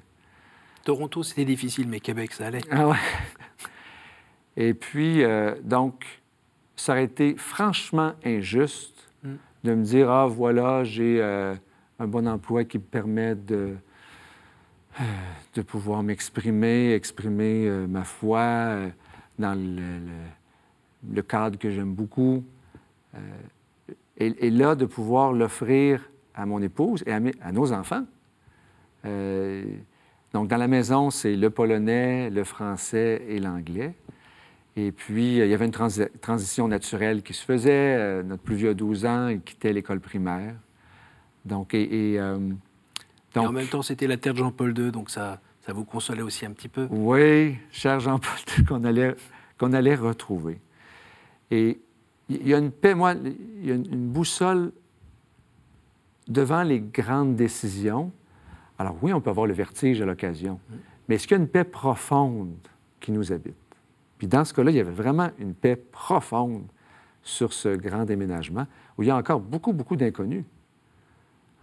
Toronto, 0.82 1.22
c'était 1.22 1.44
difficile, 1.44 1.86
mais 1.88 2.00
Québec, 2.00 2.32
ça 2.32 2.46
allait. 2.46 2.62
Ah 2.70 2.88
ouais. 2.88 2.96
Et 4.56 4.74
puis, 4.74 5.22
euh, 5.22 5.54
donc, 5.62 6.22
ça 6.74 6.92
aurait 6.92 7.04
été 7.04 7.36
franchement 7.36 8.14
injuste 8.24 8.96
Mm. 9.22 9.36
de 9.64 9.74
me 9.74 9.82
dire, 9.84 10.10
ah 10.10 10.26
voilà, 10.26 10.84
j'ai 10.84 11.20
euh, 11.20 11.54
un 11.98 12.06
bon 12.06 12.26
emploi 12.28 12.64
qui 12.64 12.78
me 12.78 12.82
permet 12.82 13.34
de, 13.34 13.74
euh, 15.00 15.62
pouvoir 15.66 16.02
m'exprimer, 16.02 16.92
exprimer 16.92 17.66
euh, 17.66 17.86
ma 17.86 18.04
foi 18.04 18.40
euh, 18.40 18.88
dans 19.38 19.54
le, 19.54 21.22
cadre 21.22 21.58
que 21.58 21.70
j'aime 21.70 21.94
beaucoup. 21.94 22.44
Et, 24.18 24.50
là, 24.50 24.74
de 24.74 24.84
pouvoir 24.84 25.32
l'offrir 25.32 26.10
à 26.34 26.44
mon 26.44 26.60
épouse 26.60 27.02
et 27.06 27.12
à, 27.12 27.52
nos 27.52 27.72
enfants. 27.72 28.04
Donc, 30.32 30.48
dans 30.48 30.56
la 30.56 30.68
maison, 30.68 31.10
c'est 31.10 31.36
le 31.36 31.48
polonais, 31.48 32.28
le 32.28 32.44
français 32.44 33.22
et 33.28 33.38
l'anglais. 33.38 33.94
Et 34.74 34.92
puis, 34.92 35.38
il 35.38 35.46
y 35.46 35.54
avait 35.54 35.66
une 35.66 36.10
transition 36.20 36.68
naturelle 36.68 37.22
qui 37.22 37.32
se 37.32 37.44
faisait. 37.44 38.22
notre 38.22 38.42
plus 38.42 38.56
vieux 38.56 38.70
a 38.70 38.74
12 38.74 39.06
ans, 39.06 39.28
il 39.28 39.40
quittait 39.40 39.72
l'école 39.72 40.00
primaire. 40.00 40.54
Donc, 41.46 41.74
et, 41.74 42.20
en 43.34 43.52
même 43.52 43.68
temps, 43.68 43.82
c'était 43.82 44.06
la 44.06 44.16
terre 44.16 44.34
de 44.34 44.38
Jean-Paul 44.38 44.76
II, 44.76 44.90
donc 44.90 45.10
ça, 45.10 45.40
ça 45.64 45.72
vous 45.72 45.84
consolait 45.84 46.22
aussi 46.22 46.46
un 46.46 46.52
petit 46.52 46.68
peu. 46.68 46.86
Oui, 46.90 47.56
cher 47.70 48.00
Jean-Paul 48.00 48.38
II, 48.58 48.64
qu'on 48.64 48.84
allait, 48.84 49.14
qu'on 49.58 49.72
allait 49.72 49.94
retrouver. 49.94 50.60
Et 51.50 51.80
il 52.28 52.46
y 52.46 52.54
a 52.54 52.58
une 52.58 52.72
paix, 52.72 52.94
moi, 52.94 53.14
il 53.14 53.66
y 53.66 53.70
a 53.70 53.74
une 53.74 54.08
boussole 54.08 54.72
devant 56.28 56.62
les 56.62 56.80
grandes 56.80 57.36
décisions. 57.36 58.10
Alors 58.78 58.96
oui, 59.00 59.12
on 59.12 59.20
peut 59.20 59.30
avoir 59.30 59.46
le 59.46 59.54
vertige 59.54 60.02
à 60.02 60.06
l'occasion, 60.06 60.58
mais 61.08 61.14
est-ce 61.14 61.26
qu'il 61.26 61.36
y 61.36 61.40
a 61.40 61.42
une 61.42 61.48
paix 61.48 61.64
profonde 61.64 62.56
qui 63.00 63.12
nous 63.12 63.32
habite? 63.32 63.54
Puis 64.18 64.26
dans 64.26 64.44
ce 64.44 64.52
cas-là, 64.54 64.70
il 64.70 64.76
y 64.76 64.80
avait 64.80 64.90
vraiment 64.90 65.30
une 65.38 65.54
paix 65.54 65.76
profonde 65.76 66.66
sur 67.22 67.52
ce 67.52 67.76
grand 67.76 68.04
déménagement 68.04 68.66
où 68.96 69.02
il 69.02 69.08
y 69.08 69.10
a 69.10 69.16
encore 69.16 69.40
beaucoup, 69.40 69.72
beaucoup 69.72 69.96
d'inconnus. 69.96 70.44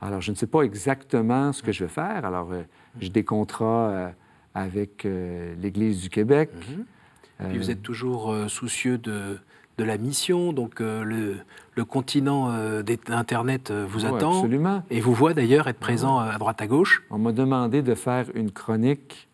Alors, 0.03 0.19
je 0.19 0.31
ne 0.31 0.35
sais 0.35 0.47
pas 0.47 0.63
exactement 0.63 1.53
ce 1.53 1.63
que 1.63 1.71
je 1.71 1.85
vais 1.85 1.89
faire. 1.89 2.25
Alors, 2.25 2.51
euh, 2.51 2.63
j'ai 2.99 3.09
des 3.09 3.23
contrats 3.23 3.89
euh, 3.89 4.09
avec 4.53 5.05
euh, 5.05 5.55
l'Église 5.61 6.01
du 6.01 6.09
Québec. 6.09 6.49
Mm-hmm. 6.53 7.47
Puis 7.49 7.57
vous 7.57 7.71
êtes 7.71 7.81
toujours 7.81 8.33
soucieux 8.47 8.97
de, 8.97 9.37
de 9.77 9.83
la 9.83 9.97
mission. 9.97 10.53
Donc 10.53 10.79
le, 10.79 11.39
le, 11.75 11.83
continent 11.83 12.53
d'Internet 12.83 13.69
vous 13.71 14.05
attend. 14.05 14.37
Absolument. 14.37 14.83
Et 14.89 15.01
vous 15.01 15.13
voit 15.13 15.33
d'ailleurs 15.33 15.67
être 15.67 15.79
présent 15.79 16.19
à 16.19 16.37
droite 16.37 16.61
à 16.61 16.67
gauche. 16.67 17.03
On 17.09 17.17
m'a 17.17 17.33
demandé 17.33 17.81
de 17.81 17.95
faire 17.95 18.27
une 18.33 18.51
chronique 18.51 19.27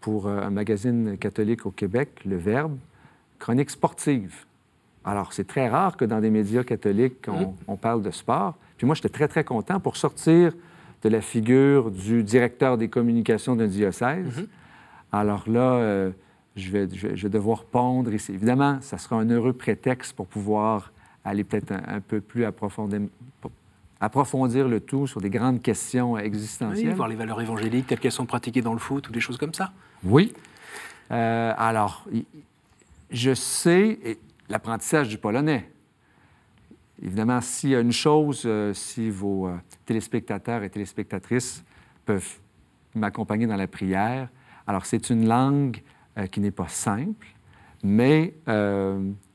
pour 0.00 0.26
un 0.26 0.50
magazine 0.50 1.16
catholique 1.18 1.64
au 1.66 1.70
Québec, 1.70 2.22
Le 2.24 2.36
Verbe, 2.36 2.76
chronique 3.38 3.70
sportive. 3.70 4.44
Alors, 5.04 5.32
c'est 5.32 5.46
très 5.46 5.68
rare 5.68 5.96
que 5.96 6.04
dans 6.04 6.20
des 6.20 6.30
médias 6.30 6.64
catholiques, 6.64 7.26
on, 7.28 7.54
mm. 7.72 7.76
parle 7.78 8.02
de 8.02 8.10
sport. 8.10 8.56
Puis 8.82 8.86
moi, 8.88 8.96
j'étais 8.96 9.10
très, 9.10 9.28
très 9.28 9.44
content 9.44 9.78
pour 9.78 9.96
sortir 9.96 10.54
de 11.04 11.08
la 11.08 11.20
figure 11.20 11.92
du 11.92 12.24
directeur 12.24 12.76
des 12.76 12.88
communications 12.88 13.54
d'un 13.54 13.68
diocèse. 13.68 14.40
Mm-hmm. 14.40 14.46
Alors 15.12 15.48
là, 15.48 16.10
je 16.56 16.70
vais, 16.72 16.88
je, 16.92 17.28
devoir 17.28 17.62
pondre 17.62 18.12
ici. 18.12 18.32
Évidemment, 18.32 18.78
ça 18.80 18.98
sera 18.98 19.14
un 19.14 19.30
heureux 19.30 19.52
prétexte 19.52 20.16
pour 20.16 20.26
pouvoir 20.26 20.90
aller 21.24 21.44
peut-être 21.44 21.70
un, 21.70 22.00
peu 22.00 22.20
plus 22.20 22.44
approfondir, 22.44 23.02
approfondir 24.00 24.66
le 24.66 24.80
tout 24.80 25.06
sur 25.06 25.20
des 25.20 25.30
grandes 25.30 25.62
questions 25.62 26.18
existentielles. 26.18 26.88
Oui, 26.88 26.94
voir 26.94 27.06
les 27.06 27.14
valeurs 27.14 27.40
évangéliques 27.40 27.86
telles 27.86 28.00
qu'elles 28.00 28.10
sont 28.10 28.26
pratiquées 28.26 28.62
dans 28.62 28.72
le 28.72 28.80
foot 28.80 29.08
ou 29.08 29.12
des 29.12 29.20
choses 29.20 29.38
comme 29.38 29.54
ça. 29.54 29.70
Oui. 30.02 30.32
Euh, 31.12 31.54
alors, 31.56 32.04
je 33.12 33.32
sais 33.32 34.18
l'apprentissage 34.48 35.08
du 35.08 35.18
polonais. 35.18 35.71
Évidemment, 37.04 37.40
s'il 37.40 37.70
y 37.70 37.74
a 37.74 37.80
une 37.80 37.92
chose, 37.92 38.44
euh, 38.46 38.72
si 38.72 39.10
vos 39.10 39.48
euh, 39.48 39.56
téléspectateurs 39.86 40.62
et 40.62 40.70
téléspectatrices 40.70 41.64
peuvent 42.06 42.38
m'accompagner 42.94 43.46
dans 43.46 43.56
la 43.56 43.66
prière, 43.66 44.28
alors 44.68 44.86
c'est 44.86 45.10
une 45.10 45.26
langue 45.26 45.82
euh, 46.16 46.26
qui 46.26 46.38
n'est 46.38 46.52
pas 46.52 46.68
simple, 46.68 47.26
mais 47.82 48.34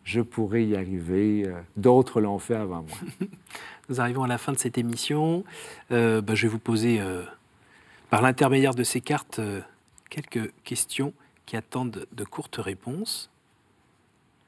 je 0.06 0.22
pourrais 0.22 0.66
y 0.66 0.78
arriver. 0.78 1.54
D'autres 1.76 2.22
l'ont 2.22 2.40
fait 2.40 2.56
avant 2.56 2.84
moi. 2.84 2.98
Nous 3.90 4.00
arrivons 4.00 4.24
à 4.24 4.28
la 4.28 4.38
fin 4.38 4.54
de 4.54 4.58
cette 4.58 4.78
émission. 4.78 5.44
Ben, 5.90 6.24
je 6.34 6.44
vais 6.44 6.48
vous 6.48 6.60
poser, 6.60 7.02
par 8.10 8.22
l'intermédiaire 8.22 8.74
de 8.74 8.84
ces 8.84 9.02
cartes, 9.02 9.42
quelques 10.10 10.54
questions 10.64 11.12
qui 11.46 11.58
attendent 11.58 12.08
de 12.10 12.24
courtes 12.24 12.56
réponses. 12.56 13.30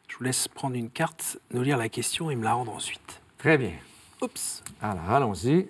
Je 0.09 0.17
vous 0.17 0.23
laisse 0.25 0.49
prendre 0.49 0.75
une 0.75 0.89
carte, 0.89 1.39
nous 1.51 1.61
lire 1.61 1.77
la 1.77 1.87
question 1.87 2.29
et 2.29 2.35
me 2.35 2.43
la 2.43 2.53
rendre 2.53 2.73
ensuite. 2.73 3.21
Très 3.37 3.57
bien. 3.57 3.75
Oups. 4.21 4.61
Alors, 4.81 5.09
allons-y. 5.09 5.67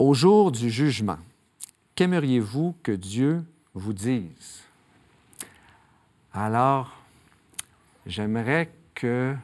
Au 0.00 0.14
jour 0.14 0.50
du 0.50 0.68
jugement, 0.70 1.18
Qu'aimeriez-vous 1.98 2.76
que 2.84 2.92
Dieu 2.92 3.44
vous 3.74 3.92
dise? 3.92 4.62
Alors, 6.32 6.96
j'aimerais 8.06 8.70
que 8.94 9.34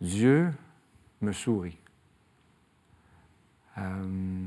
Dieu 0.00 0.52
me 1.20 1.32
sourie. 1.32 1.76
Euh, 3.78 4.46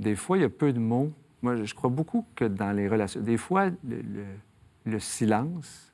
des 0.00 0.16
fois, 0.16 0.38
il 0.38 0.40
y 0.40 0.44
a 0.44 0.48
peu 0.48 0.72
de 0.72 0.80
mots. 0.80 1.12
Moi, 1.42 1.64
je 1.64 1.74
crois 1.74 1.90
beaucoup 1.90 2.24
que 2.34 2.44
dans 2.44 2.72
les 2.72 2.88
relations, 2.88 3.20
des 3.20 3.36
fois, 3.36 3.70
le, 4.84 4.98
silence, 4.98 5.92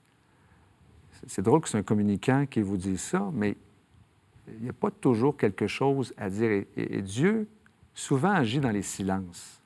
c'est 1.26 1.42
drôle 1.42 1.62
que 1.62 1.68
c'est 1.68 1.78
un 1.78 1.82
communicant 1.82 2.46
qui 2.46 2.60
vous 2.60 2.76
dise 2.76 3.00
ça, 3.00 3.30
mais 3.32 3.56
il 4.48 4.62
n'y 4.62 4.68
a 4.68 4.74
pas 4.74 4.90
toujours 4.90 5.36
quelque 5.36 5.66
chose 5.66 6.14
à 6.16 6.30
dire. 6.30 6.64
et 6.76 7.02
Dieu 7.02 7.48
souvent 7.94 8.30
agit 8.30 8.60
dans 8.60 8.70
les 8.70 8.82
silences. 8.82 9.60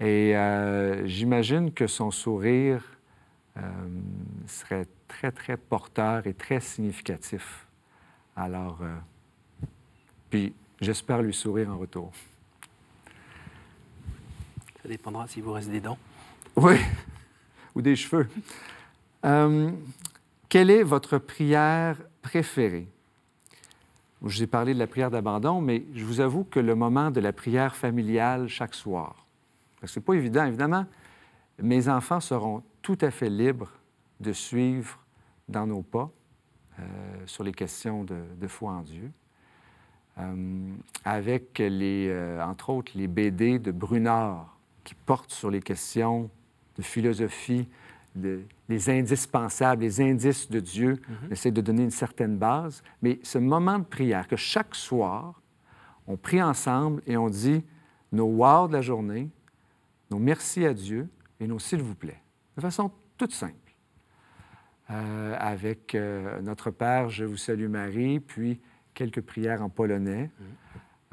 Et 0.00 0.36
euh, 0.36 1.06
j'imagine 1.06 1.72
que 1.72 1.86
son 1.86 2.10
sourire 2.10 2.82
euh, 3.56 3.60
serait 4.46 4.86
très, 5.08 5.32
très 5.32 5.56
porteur 5.56 6.26
et 6.26 6.34
très 6.34 6.60
significatif. 6.60 7.66
Alors, 8.36 8.80
euh, 8.82 8.94
puis 10.28 10.52
j'espère 10.80 11.22
lui 11.22 11.32
sourire 11.32 11.70
en 11.70 11.78
retour. 11.78 12.12
Ça 14.84 14.90
dépendra 14.90 15.26
s'il 15.26 15.42
vous 15.42 15.52
reste 15.52 15.70
des 15.70 15.80
dents. 15.80 15.96
Oui, 16.56 16.76
ou 17.74 17.80
des 17.80 17.96
cheveux. 17.96 18.28
quelle 20.50 20.70
est 20.70 20.82
votre 20.82 21.16
prière 21.16 21.96
préférée? 22.20 22.86
Je 24.20 24.26
vous 24.26 24.42
ai 24.42 24.46
parlé 24.46 24.74
de 24.74 24.78
la 24.78 24.86
prière 24.86 25.10
d'abandon, 25.10 25.62
mais 25.62 25.86
je 25.94 26.04
vous 26.04 26.20
avoue 26.20 26.44
que 26.44 26.60
le 26.60 26.74
moment 26.74 27.10
de 27.10 27.20
la 27.20 27.32
prière 27.32 27.74
familiale 27.74 28.46
chaque 28.48 28.74
soir, 28.74 29.24
parce 29.80 29.90
que 29.90 29.94
ce 29.94 30.00
n'est 30.00 30.04
pas 30.04 30.16
évident, 30.16 30.44
évidemment, 30.44 30.84
mes 31.62 31.88
enfants 31.88 32.20
seront 32.20 32.62
tout 32.82 32.98
à 33.00 33.10
fait 33.10 33.30
libres 33.30 33.72
de 34.20 34.34
suivre 34.34 34.98
dans 35.48 35.66
nos 35.66 35.80
pas 35.80 36.10
euh, 36.78 36.82
sur 37.24 37.42
les 37.42 37.52
questions 37.52 38.04
de, 38.04 38.48
foi 38.48 38.72
en 38.72 38.82
Dieu. 38.82 39.10
Euh, 40.18 40.74
avec 41.06 41.58
les, 41.58 42.08
euh, 42.10 42.44
entre 42.44 42.68
autres, 42.68 42.92
les 42.94 43.08
BD 43.08 43.58
de 43.58 43.72
Brunard 43.72 44.53
qui 44.84 44.94
portent 44.94 45.32
sur 45.32 45.50
les 45.50 45.60
questions 45.60 46.30
de 46.76 46.82
philosophie, 46.82 47.68
les 48.68 48.90
indispensables, 48.90 49.82
les 49.82 50.00
indices 50.00 50.48
de 50.48 50.60
Dieu, 50.60 51.00
mm 51.08 51.32
essaie 51.32 51.50
de 51.50 51.60
donner 51.60 51.82
une 51.82 51.90
certaine 51.90 52.36
base. 52.36 52.82
Mais 53.02 53.18
ce 53.22 53.38
moment 53.38 53.78
de 53.78 53.84
prière, 53.84 54.28
que 54.28 54.36
chaque 54.36 54.74
soir, 54.74 55.42
on 56.06 56.16
prie 56.16 56.42
ensemble 56.42 57.02
et 57.06 57.16
on 57.16 57.28
dit 57.28 57.64
nos 58.12 58.26
wow 58.26 58.68
de 58.68 58.74
la 58.74 58.82
journée, 58.82 59.30
nos 60.10 60.18
merci 60.18 60.64
à 60.64 60.74
Dieu 60.74 61.08
et 61.40 61.46
nos 61.46 61.58
s'il 61.58 61.82
vous 61.82 61.94
plaît, 61.94 62.22
de 62.56 62.60
façon 62.60 62.92
toute 63.16 63.32
simple. 63.32 63.54
Euh, 64.90 65.34
avec 65.38 65.94
euh, 65.94 66.40
Notre 66.42 66.70
Père, 66.70 67.08
je 67.08 67.24
vous 67.24 67.38
salue 67.38 67.68
Marie, 67.68 68.20
puis 68.20 68.60
quelques 68.92 69.22
prières 69.22 69.62
en 69.62 69.70
polonais. 69.70 70.30
Mhm. 70.38 70.46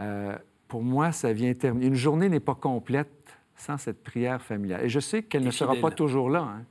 Euh, 0.02 0.38
pour 0.68 0.84
moi, 0.84 1.12
ça 1.12 1.32
vient 1.32 1.54
terminer. 1.54 1.88
Une 1.88 1.96
journée 1.96 2.28
n'est 2.28 2.42
pas 2.42 2.56
complète 2.56 3.38
sans 3.62 3.78
cette 3.78 4.04
prière 4.04 4.42
familiale. 4.42 4.84
Et 4.84 4.90
je 4.90 5.00
sais 5.00 5.22
qu'elle 5.22 5.44
ne 5.44 5.52
sera 5.52 5.76
pas 5.76 5.92
toujours 5.92 6.32
là. 6.32 6.42
Hein 6.42 6.64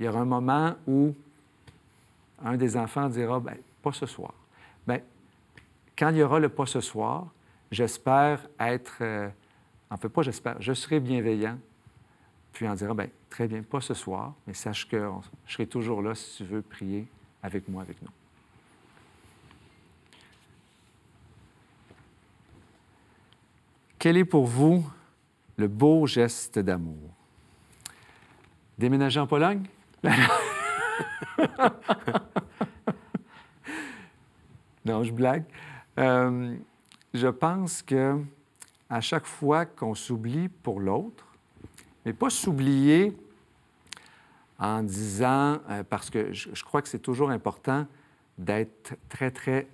il 0.00 0.06
y 0.06 0.08
aura 0.08 0.20
un 0.20 0.24
moment 0.24 0.74
où 0.88 1.14
un 2.42 2.56
des 2.56 2.76
enfants 2.76 3.08
dira 3.08 3.38
Bien, 3.38 3.56
pas 3.80 3.92
ce 3.92 4.06
soir. 4.06 4.34
Bien, 4.86 5.00
quand 5.96 6.10
il 6.10 6.16
y 6.16 6.22
aura 6.24 6.40
le 6.40 6.48
pas 6.48 6.66
ce 6.66 6.80
soir, 6.80 7.28
j'espère 7.70 8.48
être. 8.58 8.98
Euh, 9.00 9.28
en 9.90 9.96
fait, 9.96 10.08
pas 10.08 10.22
j'espère, 10.22 10.60
je 10.60 10.72
serai 10.72 10.98
bienveillant. 10.98 11.56
Puis 12.52 12.66
on 12.66 12.74
dira 12.74 12.94
Bien, 12.94 13.08
très 13.30 13.46
bien, 13.46 13.62
pas 13.62 13.80
ce 13.80 13.94
soir, 13.94 14.34
mais 14.48 14.54
sache 14.54 14.88
que 14.88 15.08
je 15.46 15.52
serai 15.52 15.68
toujours 15.68 16.02
là 16.02 16.16
si 16.16 16.38
tu 16.38 16.44
veux 16.44 16.62
prier 16.62 17.06
avec 17.44 17.68
moi, 17.68 17.82
avec 17.82 18.02
nous. 18.02 18.10
Quel 24.00 24.16
est 24.16 24.24
pour 24.24 24.46
vous 24.46 24.84
le 25.56 25.68
beau 25.68 26.06
geste 26.06 26.58
d'amour? 26.58 27.10
Déménager 28.78 29.20
en 29.20 29.26
Pologne? 29.26 29.64
non, 34.84 35.04
je 35.04 35.12
blague. 35.12 35.44
Euh, 35.98 36.56
je 37.12 37.28
pense 37.28 37.82
que 37.82 38.20
à 38.90 39.00
chaque 39.00 39.26
fois 39.26 39.64
qu'on 39.64 39.94
s'oublie 39.94 40.48
pour 40.48 40.80
l'autre, 40.80 41.26
mais 42.04 42.12
pas 42.12 42.30
s'oublier 42.30 43.16
en 44.58 44.82
disant, 44.82 45.58
euh, 45.70 45.82
parce 45.88 46.10
que 46.10 46.32
je, 46.32 46.64
crois 46.64 46.82
que 46.82 46.88
c'est 46.88 46.98
toujours 46.98 47.30
important 47.30 47.86
d'être 48.38 48.94
très, 49.08 49.30
très 49.30 49.68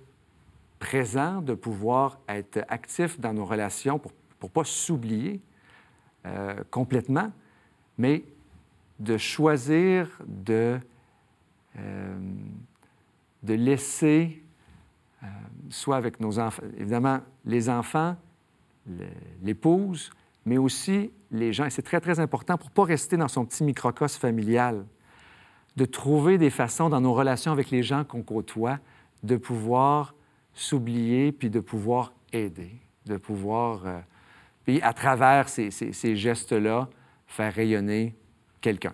présent, 0.79 1.41
de 1.41 1.53
pouvoir 1.53 2.19
être 2.27 2.63
actif 2.67 3.19
dans 3.19 3.33
nos 3.33 3.45
relations 3.45 3.99
pour 3.99 4.11
ne 4.43 4.47
pas 4.47 4.63
s'oublier 4.63 5.39
euh, 6.25 6.53
complètement, 6.69 7.31
mais 7.97 8.23
de 8.99 9.17
choisir 9.17 10.07
de, 10.27 10.79
euh, 11.79 12.19
de 13.41 13.53
laisser, 13.55 14.43
euh, 15.23 15.27
soit 15.71 15.97
avec 15.97 16.19
nos 16.19 16.37
enfants, 16.37 16.61
évidemment, 16.77 17.21
les 17.43 17.69
enfants, 17.69 18.15
l'épouse, 19.41 20.11
mais 20.45 20.59
aussi 20.59 21.11
les 21.31 21.53
gens, 21.53 21.65
et 21.65 21.69
c'est 21.71 21.81
très, 21.81 21.99
très 21.99 22.19
important 22.19 22.55
pour 22.55 22.69
ne 22.69 22.73
pas 22.73 22.83
rester 22.83 23.17
dans 23.17 23.27
son 23.27 23.45
petit 23.45 23.63
microcosme 23.63 24.19
familial, 24.19 24.85
de 25.75 25.85
trouver 25.85 26.37
des 26.37 26.51
façons 26.51 26.89
dans 26.89 27.01
nos 27.01 27.13
relations 27.13 27.51
avec 27.51 27.71
les 27.71 27.81
gens 27.81 28.03
qu'on 28.03 28.21
côtoie 28.21 28.77
de 29.23 29.37
pouvoir 29.37 30.13
s'oublier 30.53 31.31
puis 31.31 31.49
de 31.49 31.61
pouvoir 31.61 32.13
aider, 32.31 32.75
de 33.07 33.17
pouvoir, 33.17 33.81
puis 34.71 34.81
à 34.83 34.93
travers 34.93 35.49
ces, 35.49 35.69
ces, 35.69 36.15
gestes-là, 36.15 36.87
faire 37.27 37.53
rayonner 37.53 38.15
quelqu'un. 38.61 38.93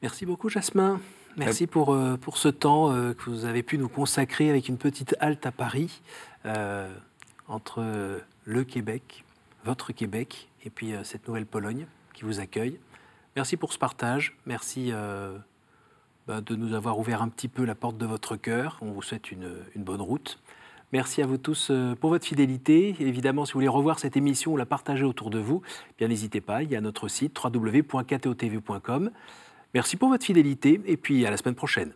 Merci 0.00 0.24
beaucoup, 0.24 0.48
Jasmin. 0.48 0.98
Merci 1.36 1.66
pour, 1.66 1.92
euh, 1.92 2.16
pour 2.16 2.38
ce 2.38 2.48
temps 2.48 2.90
euh, 2.90 3.12
que 3.12 3.28
vous 3.28 3.44
avez 3.44 3.62
pu 3.62 3.76
nous 3.76 3.90
consacrer 3.90 4.48
avec 4.48 4.70
une 4.70 4.78
petite 4.78 5.14
halte 5.20 5.44
à 5.44 5.52
Paris, 5.52 6.00
entre 7.48 8.22
le 8.44 8.64
Québec, 8.64 9.24
votre 9.64 9.92
Québec, 9.92 10.48
et 10.64 10.70
puis 10.70 10.94
cette 11.02 11.28
nouvelle 11.28 11.44
Pologne 11.44 11.86
qui 12.14 12.24
vous 12.24 12.40
accueille. 12.40 12.80
Merci 13.36 13.58
pour 13.58 13.74
ce 13.74 13.78
partage. 13.78 14.38
Merci 14.46 14.90
bah, 16.26 16.40
de 16.40 16.56
nous 16.56 16.72
avoir 16.72 16.98
ouvert 16.98 17.20
un 17.20 17.28
petit 17.28 17.48
peu 17.48 17.66
la 17.66 17.74
porte 17.74 17.98
de 17.98 18.06
votre 18.06 18.36
cœur. 18.36 18.78
On 18.80 18.92
vous 18.92 19.02
souhaite 19.02 19.30
une, 19.30 19.52
bonne 19.76 20.00
route. 20.00 20.38
Merci 20.92 21.20
à 21.20 21.26
vous 21.26 21.36
tous 21.36 21.68
euh, 21.70 21.94
pour 21.94 22.10
votre 22.10 22.26
fidélité. 22.26 22.96
évidemment, 23.00 23.44
si 23.44 23.52
vous 23.52 23.58
voulez 23.58 23.68
revoir 23.68 23.98
cette 23.98 24.16
émission 24.16 24.52
ou 24.52 24.56
la 24.56 24.64
partager 24.64 25.04
autour 25.04 25.28
de 25.28 25.38
vous, 25.38 25.62
eh 25.90 25.94
bien 25.98 26.08
n'hésitez 26.08 26.40
pas, 26.40 26.62
il 26.62 26.70
y 26.70 26.76
a 26.76 26.80
notre 26.80 27.08
site 27.08 27.38
www.ktotv.com. 27.42 29.10
Merci 29.74 29.96
pour 29.96 30.08
votre 30.08 30.24
fidélité 30.24 30.80
et 30.86 30.96
puis 30.96 31.26
à 31.26 31.30
la 31.30 31.36
semaine 31.36 31.54
prochaine. 31.54 31.92